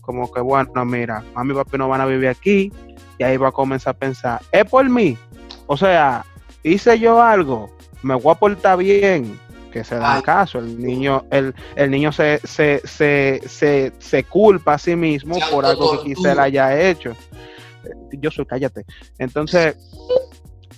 como 0.00 0.30
que 0.30 0.40
bueno, 0.40 0.84
mira, 0.84 1.24
mami 1.34 1.52
y 1.52 1.56
papi 1.56 1.78
no 1.78 1.88
van 1.88 2.00
a 2.00 2.06
vivir 2.06 2.28
aquí. 2.28 2.72
Y 3.18 3.24
ahí 3.24 3.36
va 3.36 3.48
a 3.48 3.52
comenzar 3.52 3.94
a 3.94 3.98
pensar, 3.98 4.40
es 4.50 4.64
por 4.64 4.88
mí. 4.88 5.16
O 5.66 5.76
sea, 5.76 6.24
hice 6.62 6.98
yo 6.98 7.22
algo, 7.22 7.70
me 8.02 8.14
voy 8.14 8.32
a 8.32 8.34
portar 8.34 8.78
bien, 8.78 9.38
que 9.72 9.84
se 9.84 9.96
da 9.96 10.22
caso. 10.22 10.58
El 10.58 10.80
niño, 10.80 11.24
el, 11.30 11.54
el 11.76 11.90
niño 11.90 12.12
se, 12.12 12.40
se, 12.44 12.80
se, 12.84 13.40
se, 13.46 13.92
se 13.98 14.24
culpa 14.24 14.74
a 14.74 14.78
sí 14.78 14.94
mismo 14.94 15.36
por 15.50 15.64
algo 15.64 16.02
que 16.02 16.14
quizá 16.14 16.32
él 16.32 16.38
haya 16.40 16.80
hecho. 16.88 17.10
Eh, 17.84 18.18
Yo 18.20 18.30
soy, 18.30 18.46
cállate. 18.46 18.84
Entonces, 19.18 19.76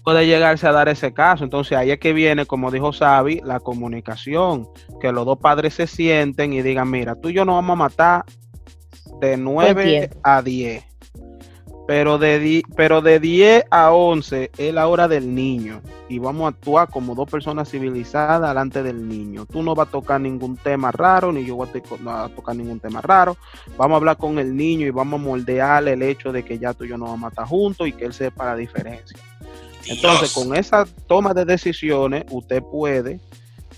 puede 0.04 0.26
llegarse 0.26 0.66
a 0.66 0.72
dar 0.72 0.88
ese 0.88 1.12
caso. 1.12 1.44
Entonces, 1.44 1.76
ahí 1.76 1.90
es 1.90 1.98
que 1.98 2.12
viene, 2.12 2.46
como 2.46 2.70
dijo 2.70 2.92
Xavi, 2.92 3.40
la 3.44 3.60
comunicación. 3.60 4.68
Que 5.00 5.12
los 5.12 5.26
dos 5.26 5.38
padres 5.38 5.74
se 5.74 5.86
sienten 5.86 6.52
y 6.52 6.62
digan, 6.62 6.90
mira, 6.90 7.16
tú 7.16 7.30
y 7.30 7.34
yo 7.34 7.44
nos 7.44 7.56
vamos 7.56 7.74
a 7.74 7.76
matar 7.76 8.24
de 9.20 9.36
9 9.36 9.84
tiempo. 9.84 10.18
a 10.22 10.42
10. 10.42 10.84
Pero 11.86 12.16
de, 12.16 12.38
di- 12.38 12.62
pero 12.76 13.02
de 13.02 13.20
10 13.20 13.64
a 13.70 13.92
11 13.92 14.50
es 14.56 14.72
la 14.72 14.88
hora 14.88 15.06
del 15.06 15.34
niño. 15.34 15.82
Y 16.08 16.18
vamos 16.18 16.44
a 16.46 16.48
actuar 16.48 16.88
como 16.88 17.14
dos 17.14 17.30
personas 17.30 17.70
civilizadas 17.70 18.48
delante 18.48 18.82
del 18.82 19.06
niño. 19.06 19.44
Tú 19.44 19.62
no 19.62 19.74
vas 19.74 19.88
a 19.88 19.90
tocar 19.90 20.18
ningún 20.20 20.56
tema 20.56 20.90
raro, 20.92 21.30
ni 21.30 21.44
yo 21.44 21.56
voy 21.56 21.68
a, 21.68 22.02
no 22.02 22.10
a 22.10 22.28
tocar 22.30 22.56
ningún 22.56 22.80
tema 22.80 23.02
raro. 23.02 23.36
Vamos 23.76 23.94
a 23.94 23.98
hablar 23.98 24.16
con 24.16 24.38
el 24.38 24.56
niño 24.56 24.86
y 24.86 24.90
vamos 24.90 25.20
a 25.20 25.24
moldearle 25.24 25.92
el 25.92 26.02
hecho 26.02 26.32
de 26.32 26.42
que 26.42 26.58
ya 26.58 26.72
tú 26.72 26.84
y 26.84 26.88
yo 26.88 26.96
no 26.96 27.04
vamos 27.04 27.26
a 27.26 27.28
estar 27.28 27.46
juntos 27.46 27.86
y 27.86 27.92
que 27.92 28.06
él 28.06 28.14
sepa 28.14 28.46
la 28.46 28.56
diferencia. 28.56 29.18
Entonces, 29.86 30.32
con 30.32 30.56
esa 30.56 30.86
toma 31.06 31.34
de 31.34 31.44
decisiones, 31.44 32.24
usted 32.30 32.62
puede 32.62 33.20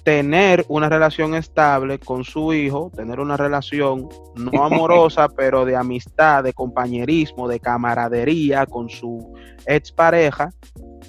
tener 0.07 0.64
una 0.69 0.88
relación 0.88 1.35
estable 1.35 1.99
con 1.99 2.23
su 2.23 2.55
hijo, 2.55 2.92
tener 2.95 3.19
una 3.19 3.37
relación 3.37 4.09
no 4.37 4.62
amorosa, 4.64 5.29
pero 5.29 5.64
de 5.64 5.75
amistad, 5.75 6.45
de 6.45 6.53
compañerismo, 6.53 7.49
de 7.49 7.59
camaradería 7.59 8.66
con 8.66 8.88
su 8.88 9.35
expareja, 9.66 10.51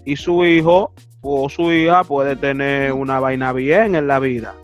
y 0.03 0.15
su 0.15 0.43
hijo 0.43 0.95
o 1.21 1.47
su 1.47 1.71
hija 1.71 2.03
puede 2.05 2.35
tener 2.35 2.91
una 2.91 3.19
vaina 3.19 3.53
bien 3.53 3.93
en 3.93 4.07
la 4.07 4.17
vida. 4.17 4.55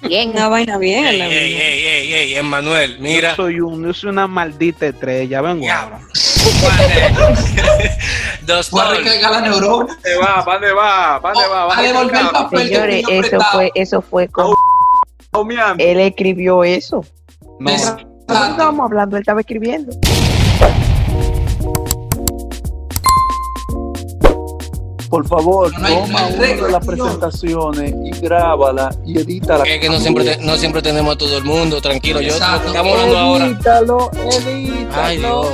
Bien, 0.00 0.30
una 0.30 0.48
vaina 0.48 0.78
bien. 0.78 1.04
en 1.08 1.18
la 1.18 1.26
ey, 1.26 1.52
vida. 1.52 1.62
ey, 1.62 1.86
ey, 1.86 2.14
ey, 2.14 2.34
Emmanuel, 2.36 2.96
mira. 2.98 3.30
Yo 3.30 3.36
soy, 3.36 3.60
un, 3.60 3.84
yo 3.84 3.92
soy 3.92 4.08
una 4.08 4.26
maldita 4.26 4.86
estrella, 4.86 5.42
vengo 5.42 5.70
ahora. 5.70 6.00
Dos 8.46 8.70
Voy 8.70 8.80
a 8.80 8.90
recargar 8.90 9.32
la 9.32 9.40
neurona. 9.40 9.94
¿Dónde 9.94 10.16
va? 10.16 10.44
¿Para 10.44 10.58
dónde 10.58 10.72
va? 10.72 11.20
¿Para 11.20 11.34
dónde 11.34 11.48
va? 11.48 11.78
a 11.78 11.82
devolver 11.82 12.20
el 12.20 12.28
papel 12.28 12.68
Señores, 12.68 13.04
eso 13.08 13.38
fue, 13.52 13.70
eso 13.74 14.02
fue 14.02 14.28
con... 14.28 14.54
Él 15.78 16.00
escribió 16.00 16.64
eso. 16.64 17.04
No, 17.58 17.70
estábamos 17.70 18.84
hablando, 18.84 19.16
él 19.16 19.20
estaba 19.20 19.40
escribiendo. 19.40 19.92
Por 25.16 25.28
favor, 25.28 25.78
No 25.80 25.86
hay- 25.86 25.94
no 25.94 26.00
toma 26.02 26.26
una 26.26 26.46
de 26.46 26.70
las 26.72 26.86
presentaciones 26.86 27.94
y 28.04 28.10
grábala 28.20 28.94
y 29.06 29.18
edítala. 29.18 29.64
Es 29.64 29.80
que 29.80 29.88
no 29.88 29.98
siempre, 29.98 30.24
te- 30.24 30.44
no 30.44 30.56
siempre 30.56 30.82
tenemos 30.82 31.14
a 31.14 31.16
todo 31.16 31.38
el 31.38 31.44
mundo, 31.44 31.80
tranquilo. 31.80 32.20
Yo 32.20 32.34
Exacto. 32.34 32.68
estamos 32.68 32.92
hablando 32.92 33.16
ahora. 33.18 33.46
Edítalo, 33.46 34.10
edítalo. 34.12 34.92
Ay, 35.02 35.16
Dios, 35.16 35.46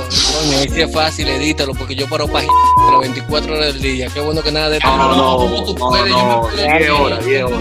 coño, 0.43 0.57
ahí 0.57 0.67
sí 0.69 0.81
es 0.81 0.91
fácil, 0.93 1.29
edítalo, 1.29 1.73
porque 1.75 1.95
yo 1.95 2.09
paro 2.09 2.27
páginas 2.27 2.53
las 2.91 2.99
24 2.99 3.53
horas 3.55 3.67
del 3.67 3.81
día. 3.81 4.07
Qué 4.13 4.19
bueno 4.19 4.41
que 4.41 4.51
nada 4.51 4.69
de 4.69 4.77
esto. 4.79 4.97
No, 4.97 5.15
no, 5.15 5.37
¿Cómo 5.37 5.63
tú 5.63 5.73
no, 5.79 5.87
puedes? 5.89 6.09
Yo 6.09 6.17
me 6.17 6.23
no, 6.23 6.41
puedo 6.41 6.55
10 6.57 6.67
leer. 6.67 6.91
horas, 6.91 7.25
10 7.25 7.43
horas. 7.45 7.59